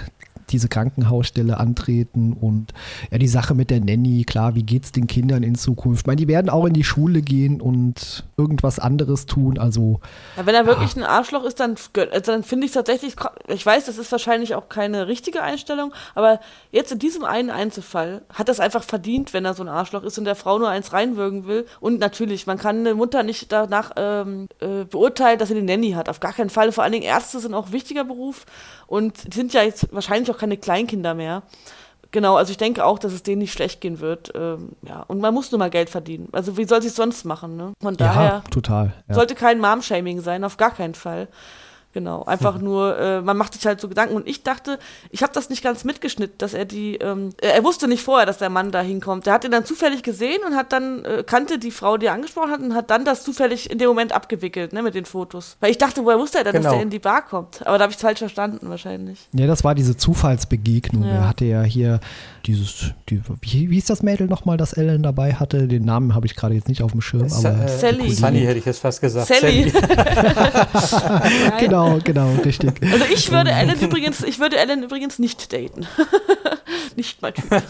[0.50, 2.74] diese Krankenhausstelle antreten und
[3.12, 6.02] ja, die Sache mit der Nanny, klar, wie geht es den Kindern in Zukunft?
[6.02, 10.00] Ich meine, die werden auch in die Schule gehen und irgendwas anderes tun, also.
[10.36, 11.76] Ja, wenn er wirklich ein Arschloch ist, dann,
[12.12, 13.16] also dann finde ich es tatsächlich,
[13.48, 16.40] ich weiß, das ist wahrscheinlich auch keine richtige Einstellung, aber
[16.72, 20.18] jetzt in diesem einen Einzelfall hat es einfach verdient, wenn er so ein Arschloch ist
[20.18, 21.66] und der Frau nur eins reinwürgen will.
[21.80, 25.92] Und natürlich, man kann eine Mutter nicht danach ähm, äh, beurteilen, dass sie eine Nanny
[25.92, 26.10] hat.
[26.10, 26.72] Auf gar keinen Fall.
[26.72, 28.46] Vor allen Dingen Ärzte sind auch ein wichtiger Beruf
[28.88, 31.44] und sind ja jetzt wahrscheinlich auch keine Kleinkinder mehr.
[32.12, 34.32] Genau, also ich denke auch, dass es denen nicht schlecht gehen wird.
[34.34, 36.30] Ähm, ja, und man muss nur mal Geld verdienen.
[36.32, 37.58] Also wie soll sie es sonst machen?
[37.58, 37.74] Ne?
[37.82, 38.94] Von daher ja, total.
[39.10, 39.16] Ja.
[39.16, 41.28] sollte kein Mom-Shaming sein, auf gar keinen Fall.
[41.98, 44.16] Genau, einfach nur, äh, man macht sich halt so Gedanken.
[44.16, 44.78] Und ich dachte,
[45.10, 48.38] ich habe das nicht ganz mitgeschnitten, dass er die, ähm, er wusste nicht vorher, dass
[48.38, 49.26] der Mann da hinkommt.
[49.26, 52.14] Der hat ihn dann zufällig gesehen und hat dann, äh, kannte die Frau, die er
[52.14, 55.58] angesprochen hat, und hat dann das zufällig in dem Moment abgewickelt, ne, mit den Fotos.
[55.60, 56.66] Weil ich dachte, woher wusste er denn, Genau.
[56.66, 57.66] dass der in die Bar kommt?
[57.66, 59.28] Aber da habe ich es falsch verstanden, wahrscheinlich.
[59.34, 61.04] Ja, das war diese Zufallsbegegnung.
[61.04, 61.10] Ja.
[61.10, 62.00] Er hatte ja hier
[62.46, 65.68] dieses, die, wie, wie hieß das Mädel nochmal, das Ellen dabei hatte?
[65.68, 68.12] Den Namen habe ich gerade jetzt nicht auf dem Schirm, aber äh, Sally.
[68.12, 69.26] Sunny hätte ich jetzt fast gesagt.
[69.26, 69.74] Sally.
[71.60, 72.72] genau, genau, richtig.
[72.82, 75.88] Also ich würde Ellen übrigens, ich würde Ellen übrigens nicht daten.
[76.96, 77.46] nicht mein Typ.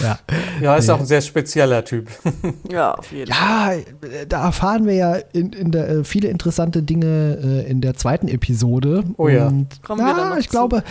[0.00, 0.18] ja.
[0.60, 2.08] Ja, ist auch ein sehr spezieller Typ.
[2.70, 3.78] Ja, auf jeden Fall.
[3.78, 7.94] Ja, da erfahren wir ja in, in der, äh, viele interessante Dinge äh, in der
[7.94, 9.04] zweiten Episode.
[9.16, 9.48] Oh ja.
[9.48, 10.52] Und, Kommen ja, noch ich zu.
[10.52, 10.82] glaube,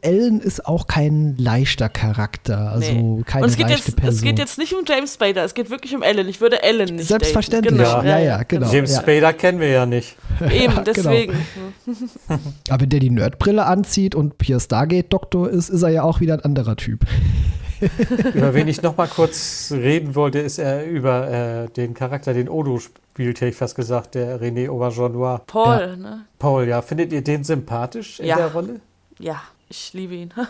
[0.00, 3.22] Ellen ist auch kein leichter Charakter, also Nee.
[3.26, 4.14] keine Und es geht, leichte jetzt, Person.
[4.14, 6.28] es geht jetzt nicht um James Spader, es geht wirklich um Ellen.
[6.28, 8.06] Ich würde Ellen nicht Selbstverständlich, daten.
[8.06, 8.70] ja, ja, genau.
[8.72, 9.00] James ja.
[9.02, 10.16] Spader kennen wir ja nicht.
[10.40, 10.82] Eben, Ja, genau.
[10.82, 11.34] deswegen.
[12.70, 16.20] Aber wenn der die Nerdbrille anzieht und Pierre Stargate Doktor ist, ist er ja auch
[16.20, 17.00] wieder ein anderer Typ.
[18.34, 22.48] Über wen ich noch mal kurz reden wollte, ist er über äh, den Charakter, den
[22.48, 25.40] Odo spielt, hätte ich fast gesagt, der René Auberjonois.
[25.46, 26.20] Paul, ne?
[26.38, 28.36] Paul, ja, findet ihr den sympathisch in Ja.
[28.36, 28.80] der Rolle?
[29.18, 30.30] Ja, ich liebe ihn.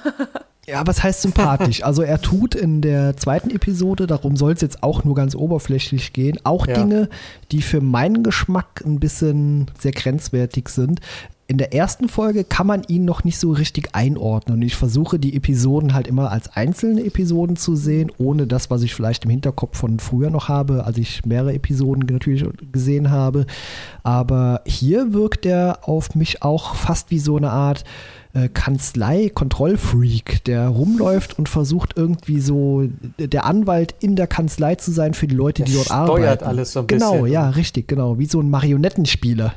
[0.68, 1.84] Ja, was heißt sympathisch?
[1.84, 6.12] Also er tut in der zweiten Episode, darum soll es jetzt auch nur ganz oberflächlich
[6.12, 6.74] gehen, auch Ja.
[6.74, 7.08] Dinge,
[7.52, 11.00] die für meinen Geschmack ein bisschen sehr grenzwertig sind.
[11.46, 14.56] In der ersten Folge kann man ihn noch nicht so richtig einordnen.
[14.56, 18.82] Und ich versuche die Episoden halt immer als einzelne Episoden zu sehen, ohne das, was
[18.82, 23.46] ich vielleicht im Hinterkopf von früher noch habe, als ich mehrere Episoden natürlich gesehen habe.
[24.02, 27.84] Aber hier wirkt er auf mich auch fast wie so eine Art
[28.36, 32.84] äh, Kanzlei-Kontrollfreak, der rumläuft und versucht irgendwie so
[33.18, 36.44] der Anwalt in der Kanzlei zu sein für die Leute, die Der dort steuert arbeiten.
[36.44, 37.26] alles so ein genau, bisschen.
[37.28, 39.54] ja, richtig, genau, wie so ein Marionettenspieler.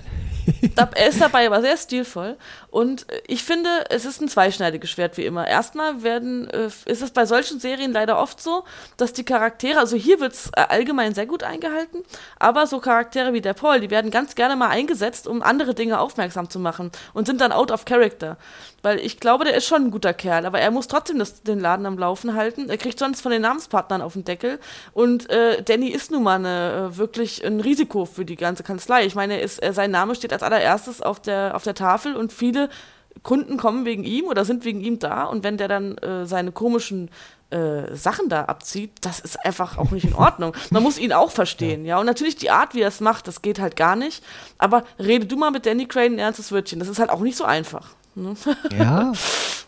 [0.96, 2.36] Er ist dabei aber sehr stilvoll.
[2.72, 5.48] Und äh, ich finde, es ist ein zweischneidiges Schwert wie immer.
[5.48, 8.64] Erstmal werden, äh, ist es bei solchen Serien leider oft so,
[8.98, 12.04] dass die Charaktere, also hier wird es allgemein sehr gut eingehalten,
[12.38, 16.00] aber so Charaktere wie der Paul, die werden ganz gerne mal eingesetzt, um andere Dinge
[16.00, 18.38] aufmerksam zu machen und sind dann out of character.
[18.82, 21.60] Weil ich glaube, der ist schon ein guter Kerl, aber er muss trotzdem das, den
[21.60, 22.70] Laden am Laufen halten.
[22.70, 24.60] Er kriegt sonst von den Namenspartnern auf den Deckel.
[24.94, 29.06] Und äh, Danny ist nun mal eine, äh, wirklich ein Risiko für die ganze Kanzlei.
[29.06, 32.32] Ich meine, ist, äh, sein Name steht als allererstes auf der, auf der Tafel und
[32.32, 32.59] viele
[33.24, 35.24] Kunden kommen wegen ihm oder sind wegen ihm da.
[35.24, 37.10] Und wenn der dann äh, seine komischen
[37.52, 40.54] äh, Sachen da abzieht, das ist einfach auch nicht in Ordnung.
[40.70, 42.00] Man muss ihn auch verstehen, ja.
[42.00, 44.24] Und natürlich die Art, wie er es macht, das geht halt gar nicht.
[44.58, 46.80] Aber rede du mal mit Danny Crane ein ernstes Wörtchen.
[46.80, 47.88] Das ist halt auch nicht so einfach.
[48.16, 48.34] Ne?
[48.78, 49.12] Ja,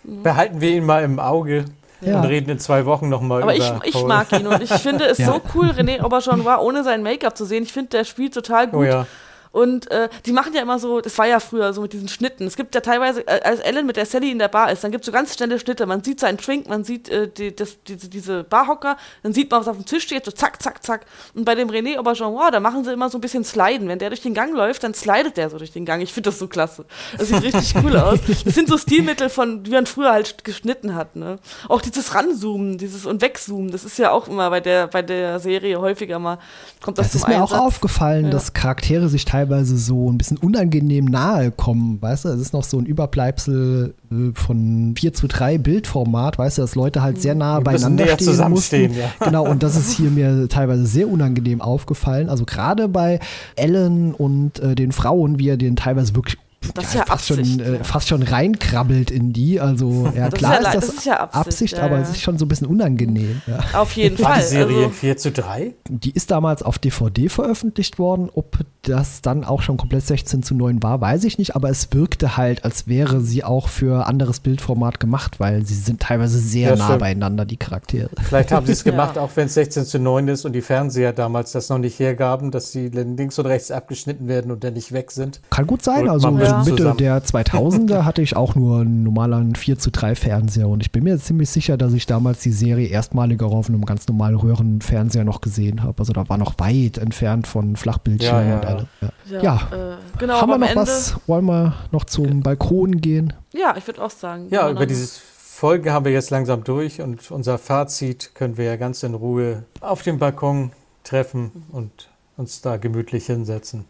[0.03, 1.65] Behalten wir ihn mal im Auge
[2.01, 2.19] Ja.
[2.21, 4.07] und reden in zwei Wochen nochmal Aber über ich, ich Paul.
[4.07, 5.27] mag ihn und ich finde es Ja.
[5.27, 7.63] so cool, René Auberjonois ohne sein Make-up zu sehen.
[7.63, 8.79] Ich finde, der spielt total gut.
[8.79, 9.05] Oh ja.
[9.51, 12.47] Und äh, die machen ja immer so, das war ja früher so mit diesen Schnitten.
[12.47, 14.91] Es gibt ja teilweise, äh, als Ellen mit der Sally in der Bar ist, dann
[14.91, 15.85] gibt es so ganz schnelle Schnitte.
[15.85, 19.59] Man sieht seinen Trink, man sieht äh, die, das, diese, diese Barhocker, dann sieht man,
[19.59, 21.05] was auf dem Tisch steht, so zack, zack, zack.
[21.33, 23.89] Und bei dem René Auberjonois, da machen sie immer so ein bisschen Sliden.
[23.89, 26.01] Wenn der durch den Gang läuft, dann slidet der so durch den Gang.
[26.01, 26.85] Ich finde das so klasse.
[27.17, 28.19] Das sieht richtig cool aus.
[28.45, 31.17] Das sind so Stilmittel von, wie man früher halt geschnitten hat.
[31.17, 31.39] Ne?
[31.67, 35.41] Auch dieses Ranzoomen, dieses und Wegzoomen, das ist ja auch immer bei der, bei der
[35.41, 36.37] Serie häufiger mal,
[36.81, 37.59] kommt das, das zum ist mir Einsatz.
[37.59, 38.31] auch aufgefallen, Ja.
[38.31, 39.40] dass Charaktere sich teilweise
[39.77, 42.29] so ein bisschen unangenehm nahe kommen, weißt du?
[42.29, 46.75] Es ist noch so ein Überbleibsel äh, von 4 zu 3 Bildformat, weißt du, dass
[46.75, 48.93] Leute halt sehr nah beieinander näher stehen mussten.
[48.93, 49.11] ja.
[49.19, 52.29] Genau, und das ist hier mir teilweise sehr unangenehm aufgefallen.
[52.29, 53.19] Also gerade bei
[53.55, 56.37] Ellen und äh, den Frauen, wie er den teilweise wirklich
[56.75, 57.83] Das ist ja fast, schon, Absicht, äh, ja.
[57.83, 59.59] fast schon reinkrabbelt in die.
[59.59, 62.09] Also ja, Das ist klar ja ist, das, das ist ja Absicht, ja, aber es
[62.09, 63.41] ist schon so ein bisschen unangenehm.
[63.47, 63.79] Ja.
[63.79, 64.41] Auf jeden War Fall.
[64.41, 65.73] die Serie Also, in 4 zu 3?
[65.89, 68.29] Die ist damals auf DVD veröffentlicht worden.
[68.33, 71.55] Ob das dann auch schon komplett 16 zu 9 war, weiß ich nicht.
[71.55, 76.01] Aber es wirkte halt, als wäre sie auch für anderes Bildformat gemacht, weil sie sind
[76.01, 76.99] teilweise sehr Ja, nah stimmt.
[76.99, 78.09] beieinander, die Charaktere.
[78.21, 78.91] Vielleicht haben sie es Ja.
[78.91, 81.99] gemacht, auch wenn es 16 zu 9 ist und die Fernseher damals das noch nicht
[81.99, 85.41] hergaben, dass sie links und rechts abgeschnitten werden und dann nicht weg sind.
[85.49, 86.05] Kann gut sein.
[86.05, 86.63] Drückt Also Ja.
[86.63, 86.97] Mitte zusammen.
[86.97, 90.67] der 2000er hatte ich auch nur einen normalen 4 zu 3 Fernseher.
[90.67, 94.07] Und ich bin mir ziemlich sicher, dass ich damals die Serie erstmalig auf einem ganz
[94.07, 95.95] normalen Röhrenfernseher noch gesehen habe.
[95.99, 98.87] Also da war noch weit entfernt von Flachbildschirmen Ja, ja, und allem.
[99.01, 99.09] Ja.
[99.29, 99.55] ja, Ja.
[99.93, 100.81] Äh, genau, Haben wir noch Ende.
[100.81, 101.15] was?
[101.27, 103.33] Wollen wir noch zum Balkon gehen?
[103.53, 104.47] Ja, ich würde auch sagen.
[104.49, 108.75] Ja, über diese Folge haben wir jetzt langsam durch und unser Fazit können wir ja
[108.77, 110.71] ganz in Ruhe auf dem Balkon
[111.03, 113.85] treffen und uns da gemütlich hinsetzen.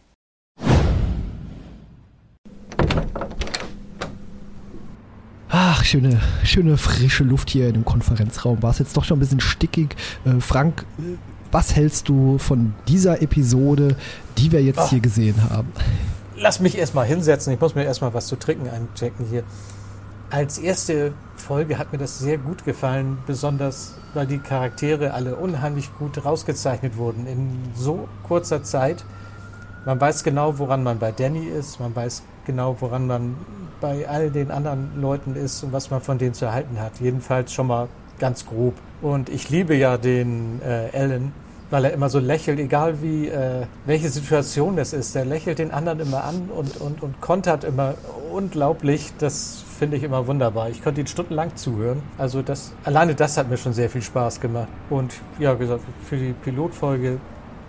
[5.52, 8.64] Ach, schöne, schöne frische Luft hier in dem Konferenzraum.
[8.64, 9.96] War es jetzt doch schon ein bisschen stickig.
[10.26, 11.18] Äh, Frank, äh,
[11.52, 13.98] was hältst du von dieser Episode,
[14.38, 14.90] die wir jetzt Ach.
[14.90, 15.68] hier gesehen haben?
[16.42, 17.54] lass mich erstmal hinsetzen.
[17.54, 19.44] Ich muss mir erstmal was zu trinken einchecken hier.
[20.30, 25.94] Als erste Folge hat mir das sehr gut gefallen, besonders weil die Charaktere alle unheimlich
[25.98, 29.04] gut rausgezeichnet wurden in so kurzer Zeit.
[29.86, 33.36] Man weiß genau, woran man bei Danny ist, man weiß genau, woran man
[33.82, 36.94] bei all den anderen Leuten ist und was man von denen zu erhalten hat.
[37.02, 37.88] Jedenfalls schon mal
[38.20, 38.76] ganz grob.
[39.02, 41.34] Und ich liebe ja den äh, Alan,
[41.72, 45.16] weil er immer so lächelt, egal wie äh, welche Situation es ist.
[45.16, 47.96] Er lächelt den anderen immer an und, und, und kontert immer
[48.32, 49.12] unglaublich.
[49.18, 50.70] Das finde ich immer wunderbar.
[50.70, 52.04] Ich konnte ihn stundenlang zuhören.
[52.18, 54.68] Also das, alleine das hat mir schon sehr viel Spaß gemacht.
[54.90, 57.18] Und ja, wie gesagt, für die Pilotfolge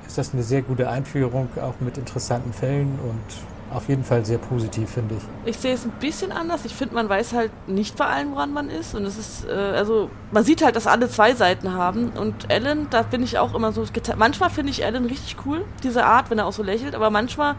[0.07, 4.39] ist das eine sehr gute Einführung, auch mit interessanten Fällen und auf jeden Fall sehr
[4.39, 5.51] positiv, finde ich.
[5.51, 6.65] Ich sehe es ein bisschen anders.
[6.65, 8.95] Ich finde, man weiß halt nicht bei allen, woran man ist.
[8.95, 12.11] Und es ist, äh, also, man sieht halt, dass alle zwei Seiten haben.
[12.11, 13.85] Und Alan, da bin ich auch immer so.
[14.17, 16.95] Manchmal finde ich Alan richtig cool, diese Art, wenn er auch so lächelt.
[16.95, 17.57] Aber manchmal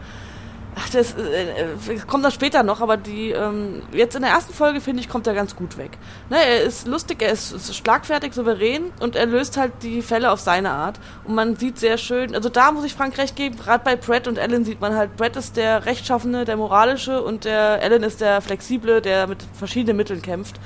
[0.76, 4.80] Ach, das äh, kommt dann später noch, aber die ähm, jetzt in der ersten Folge
[4.80, 5.92] finde ich kommt er ganz gut weg.
[6.30, 10.32] Ne, er ist lustig, er ist, ist, schlagfertig, souverän und er löst halt die Fälle
[10.32, 12.34] auf seine Art und man sieht sehr schön.
[12.34, 13.56] Also da muss ich Frank recht geben.
[13.56, 17.44] Gerade bei Brett und Ellen sieht man halt, Brett ist der rechtschaffene, der moralische und
[17.44, 20.56] der Ellen ist der flexible, der mit verschiedenen Mitteln kämpft.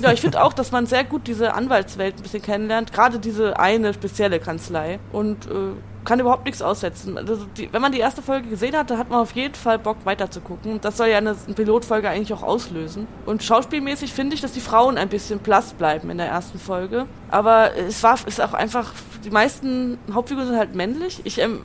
[0.00, 3.58] Ja, ich finde auch, dass man sehr gut diese Anwaltswelt ein bisschen kennenlernt, gerade diese
[3.58, 5.72] eine spezielle Kanzlei und äh,
[6.04, 7.18] kann überhaupt nichts aussetzen.
[7.18, 9.78] Also die, wenn man die erste Folge gesehen hat, da hat man auf jeden Fall
[9.78, 10.80] Bock weiterzugucken.
[10.80, 13.06] Das soll ja eine, eine Pilotfolge eigentlich auch auslösen.
[13.26, 17.06] Und schauspielmäßig finde ich, dass die Frauen ein bisschen blass bleiben in der ersten Folge.
[17.30, 18.92] Aber es war ist auch einfach,
[19.24, 21.20] die meisten Hauptfiguren sind halt männlich.
[21.24, 21.60] Ich, ähm,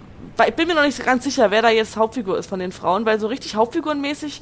[0.47, 3.05] ich bin mir noch nicht ganz sicher, wer da jetzt Hauptfigur ist von den Frauen,
[3.05, 4.41] weil so richtig Hauptfigurenmäßig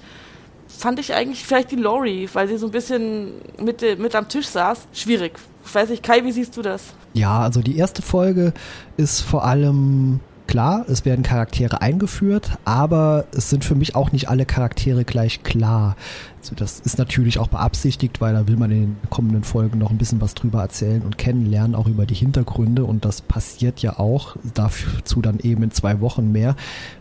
[0.80, 4.48] fand ich eigentlich vielleicht die Lori, weil sie so ein bisschen mit, mit am Tisch
[4.48, 4.88] saß.
[4.94, 5.38] Schwierig.
[5.66, 6.94] Ich weiß nicht, Kai, wie siehst du das?
[7.14, 8.54] Ja, also die erste Folge
[8.96, 14.30] ist vor allem klar, es werden Charaktere eingeführt, aber es sind für mich auch nicht
[14.30, 15.98] alle Charaktere gleich klar.
[16.40, 19.92] Also das ist natürlich auch beabsichtigt, weil da will man in den kommenden Folgen noch
[19.92, 22.86] ein bisschen was drüber erzählen und kennenlernen, auch über die Hintergründe.
[22.86, 26.56] Und das passiert ja auch dazu dann eben in zwei Wochen mehr.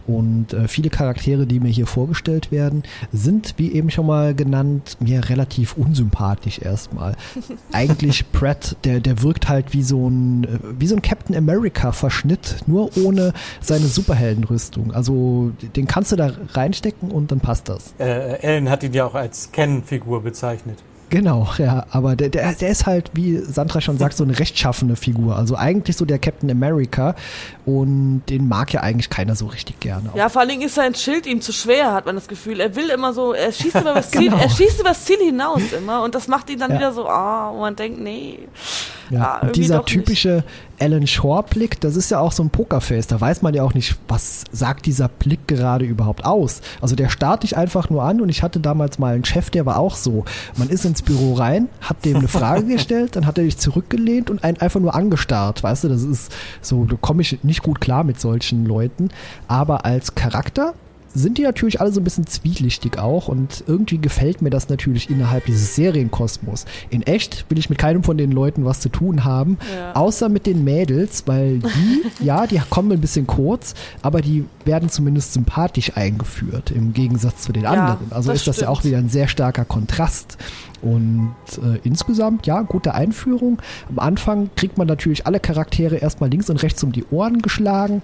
[0.06, 2.82] Und äh, viele Charaktere, die mir hier vorgestellt werden,
[3.12, 7.14] sind, wie eben schon mal genannt, mir relativ unsympathisch erstmal.
[7.72, 11.92] Eigentlich Pratt, der, der wirkt halt wie so ein, äh, wie so ein Captain America
[11.92, 14.92] Verschnitt, nur ohne seine Superheldenrüstung.
[14.92, 17.94] Also den kannst du da reinstecken und dann passt das.
[17.98, 20.78] Äh, Ellen hat ihn ja auch als als Ken-Figur bezeichnet.
[21.10, 24.94] Genau, ja, aber der, der, der ist halt, wie Sandra schon sagt, so eine rechtschaffene
[24.94, 25.36] Figur.
[25.36, 27.14] Also eigentlich so der Captain America
[27.64, 30.10] und den mag ja eigentlich keiner so richtig gerne.
[30.14, 32.60] Ja, vor allen Dingen ist sein Schild ihm zu schwer, hat man das Gefühl.
[32.60, 34.36] Er will immer so, er schießt über das Ziel, genau.
[34.36, 36.78] er schießt über das Ziel hinaus immer und das macht ihn dann ja.
[36.78, 38.40] wieder so, ah, wo man denkt, nee.
[39.10, 40.44] Ja, ah, und dieser typische
[40.80, 43.06] Alan Shore-Blick, das ist ja auch so ein Pokerface.
[43.06, 46.60] Da weiß man ja auch nicht, was sagt dieser Blick gerade überhaupt aus.
[46.80, 49.66] Also der starrt dich einfach nur an und ich hatte damals mal einen Chef, der
[49.66, 50.24] war auch so.
[50.56, 54.30] Man ist ins Büro rein, hat dem eine Frage gestellt, dann hat er dich zurückgelehnt
[54.30, 55.62] und einen einfach nur angestarrt.
[55.62, 59.08] Weißt du, das ist so, da komme ich nicht gut klar mit solchen Leuten.
[59.48, 60.74] Aber als Charakter
[61.18, 65.10] sind die natürlich alle so ein bisschen zwielichtig auch und irgendwie gefällt mir das natürlich
[65.10, 66.64] innerhalb dieses Serienkosmos.
[66.90, 69.94] In echt will ich mit keinem von den Leuten was zu tun haben, ja.
[69.94, 74.88] außer mit den Mädels, weil die, ja, die kommen ein bisschen kurz, aber die werden
[74.88, 78.12] zumindest sympathisch eingeführt im Gegensatz zu den ja, anderen.
[78.12, 78.66] Also das ist das stimmt.
[78.66, 80.38] ja auch wieder ein sehr starker Kontrast.
[80.80, 83.60] Und äh, insgesamt, ja, gute Einführung.
[83.88, 88.02] Am Anfang kriegt man natürlich alle Charaktere erstmal links und rechts um die Ohren geschlagen.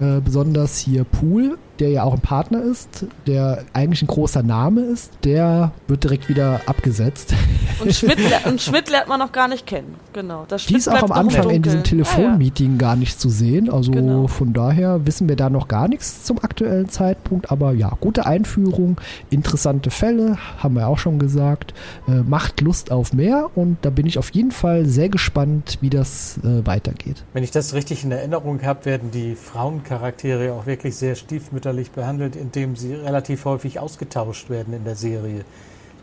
[0.00, 4.82] Äh, besonders hier Pool, der ja auch ein Partner ist, der eigentlich ein großer Name
[4.82, 7.34] ist, der wird direkt wieder abgesetzt.
[7.80, 9.94] Und Schmidt, und Schmidt lernt man noch gar nicht kennen.
[10.12, 10.44] Genau.
[10.48, 12.78] Das Die ist auch am Anfang in diesem Telefonmeeting ah, ja.
[12.78, 13.70] gar nicht zu sehen.
[13.70, 14.26] Also genau.
[14.26, 17.50] von daher wissen wir da noch gar nichts zum aktuellen Zeitpunkt.
[17.50, 19.00] Aber ja, gute Einführung,
[19.30, 21.74] interessante Fälle, haben wir auch schon gesagt.
[22.06, 25.90] Äh, macht Lust auf mehr und da bin ich auf jeden Fall sehr gespannt, wie
[25.90, 27.24] das äh, weitergeht.
[27.32, 31.61] Wenn ich das richtig in Erinnerung habe, werden die Frauen Charaktere auch wirklich sehr stiefmütterlich
[31.92, 35.44] behandelt, indem sie relativ häufig ausgetauscht werden in der Serie.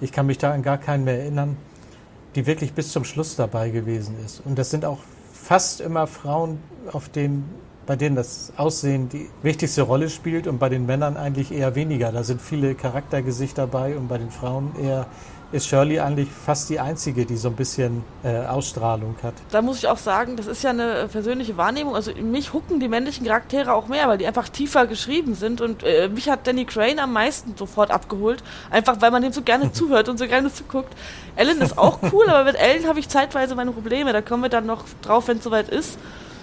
[0.01, 1.57] Ich kann mich da an gar keinen mehr erinnern,
[2.36, 4.41] die wirklich bis zum Schluss dabei gewesen ist.
[4.45, 4.99] Und das sind auch
[5.34, 6.60] fast immer Frauen,
[6.91, 7.49] auf denen,
[7.86, 12.12] bei denen das Aussehen die wichtigste Rolle spielt und bei den Männern eigentlich eher weniger.
[12.12, 15.07] Da sind viele Charaktergesichter dabei und bei den Frauen eher
[15.51, 19.33] ist Shirley eigentlich fast die einzige, die so ein bisschen äh, Ausstrahlung hat.
[19.51, 21.95] Da muss ich auch sagen, das ist ja eine persönliche Wahrnehmung.
[21.95, 25.61] Also mich hucken die männlichen Charaktere auch mehr, weil die einfach tiefer geschrieben sind.
[25.61, 28.43] Und äh, mich hat Danny Crane am meisten sofort abgeholt.
[28.69, 30.93] Einfach weil man dem so gerne zuhört und so gerne zuguckt.
[31.35, 34.13] Ellen ist auch cool, aber mit Ellen habe ich zeitweise meine Probleme.
[34.13, 35.97] Da kommen wir dann noch drauf, wenn es soweit ist.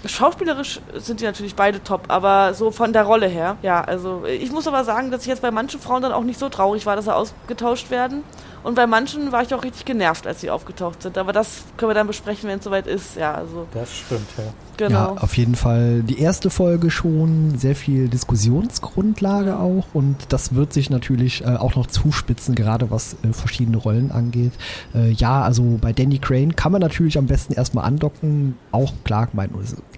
[0.09, 4.51] Schauspielerisch sind die natürlich beide top, aber so von der Rolle her, ja, also ich
[4.53, 6.97] muss aber sagen, dass ich jetzt bei manchen Frauen dann auch nicht so traurig war,
[6.97, 8.23] dass sie ausgetauscht werden.
[8.63, 11.17] Und bei manchen war ich auch richtig genervt, als sie aufgetaucht sind.
[11.19, 13.15] Aber das können wir dann besprechen, wenn es soweit ist.
[13.15, 13.69] Ja, also.
[13.73, 14.53] Das stimmt, ja.
[14.77, 15.15] Genau.
[15.15, 20.73] Ja, auf jeden Fall die erste Folge schon sehr viel Diskussionsgrundlage auch und das wird
[20.73, 24.53] sich natürlich äh, auch noch zuspitzen, gerade was äh, verschiedene Rollen angeht.
[24.95, 28.57] Äh, ja, also bei Danny Crane kann man natürlich am besten erstmal andocken.
[28.73, 29.51] Auch klar, mein,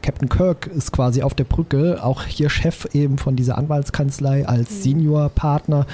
[0.03, 4.71] Captain Kirk ist quasi auf der Brücke, auch hier Chef eben von dieser Anwaltskanzlei als
[4.71, 4.83] Mhm.
[4.83, 5.87] Seniorpartner.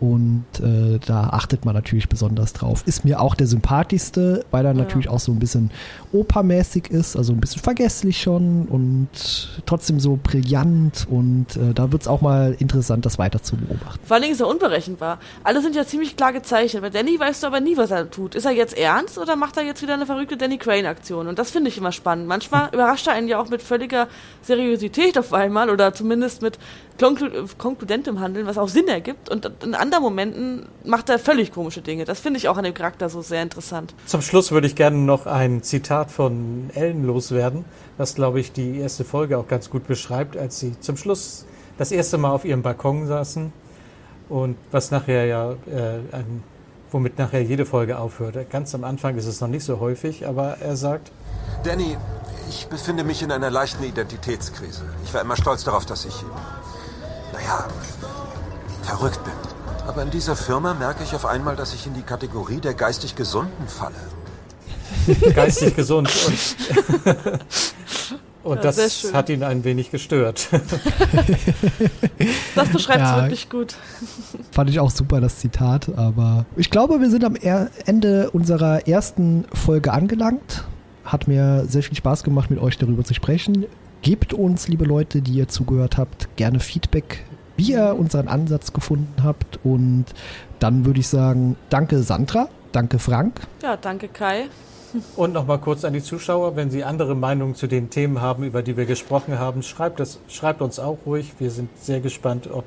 [0.00, 2.82] Und äh, da achtet man natürlich besonders drauf.
[2.86, 4.78] Ist mir auch der sympathischste, weil er Ja.
[4.78, 5.70] natürlich auch so ein bisschen
[6.12, 9.08] opermäßig ist, also ein bisschen vergesslich schon und
[9.66, 11.06] trotzdem so brillant.
[11.10, 13.98] Und äh, da wird es auch mal interessant, das weiter zu beobachten.
[14.04, 15.18] Vor allen Dingen ist er unberechenbar.
[15.44, 16.82] Alle sind ja ziemlich klar gezeichnet.
[16.82, 18.34] Bei Danny weißt du aber nie, was er tut.
[18.34, 21.26] Ist er jetzt ernst oder macht er jetzt wieder eine verrückte Danny Crane-Aktion?
[21.26, 22.26] Und das finde ich immer spannend.
[22.28, 24.08] Manchmal überrascht er einen ja auch mit völliger
[24.42, 26.58] Seriosität auf einmal oder zumindest mit
[26.98, 29.28] konkludentem Handeln, was auch Sinn ergibt.
[29.28, 32.04] Und in anderen Momenten macht er völlig komische Dinge.
[32.04, 33.94] Das finde ich auch an dem Charakter so sehr interessant.
[34.06, 37.64] Zum Schluss würde ich gerne noch ein Zitat von Ellen loswerden,
[37.96, 41.44] was, glaube ich, die erste Folge auch ganz gut beschreibt, als sie zum Schluss
[41.78, 43.52] das erste Mal auf ihrem Balkon saßen
[44.28, 46.42] und was nachher ja, äh, ein,
[46.90, 48.50] womit nachher jede Folge aufhört.
[48.50, 51.10] Ganz am Anfang ist es noch nicht so häufig, aber er sagt,
[51.64, 51.96] Danny,
[52.48, 54.84] ich befinde mich in einer leichten Identitätskrise.
[55.04, 56.14] Ich war immer stolz darauf, dass ich,
[57.38, 57.66] naja,
[58.82, 59.32] verrückt bin.
[59.86, 63.14] Aber in dieser Firma merke ich auf einmal, dass ich in die Kategorie der geistig
[63.16, 63.94] Gesunden falle.
[65.34, 66.56] geistig gesund und,
[68.44, 70.48] und Ja, das hat ihn ein wenig gestört.
[72.54, 73.22] Das beschreibt es Ja.
[73.22, 73.76] wirklich gut.
[74.50, 75.88] Fand ich auch super, das Zitat.
[75.96, 80.64] Aber ich glaube, wir sind am er Ende unserer ersten Folge angelangt.
[81.04, 83.66] Hat mir sehr viel Spaß gemacht, mit euch darüber zu sprechen.
[84.02, 87.24] Gebt uns, liebe Leute, die ihr zugehört habt, gerne Feedback,
[87.58, 89.58] wie ihr unseren Ansatz gefunden habt.
[89.64, 90.06] Und
[90.60, 93.40] dann würde ich sagen, danke Sandra, danke Frank.
[93.62, 94.46] Ja, danke Kai.
[95.16, 98.62] Und nochmal kurz an die Zuschauer, wenn Sie andere Meinungen zu den Themen haben, über
[98.62, 101.34] die wir gesprochen haben, schreibt, das, schreibt uns auch ruhig.
[101.38, 102.64] Wir sind sehr gespannt, ob,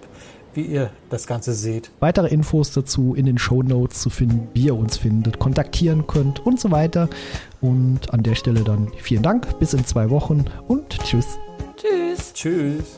[0.53, 1.89] wie ihr das Ganze seht.
[1.99, 6.45] Weitere Infos dazu in den Show Notes zu finden, wie ihr uns findet, kontaktieren könnt
[6.45, 7.09] und so weiter.
[7.59, 11.39] Und an der Stelle dann vielen Dank, bis in zwei Wochen und tschüss.
[11.75, 12.33] Tschüss.
[12.33, 12.97] Tschüss.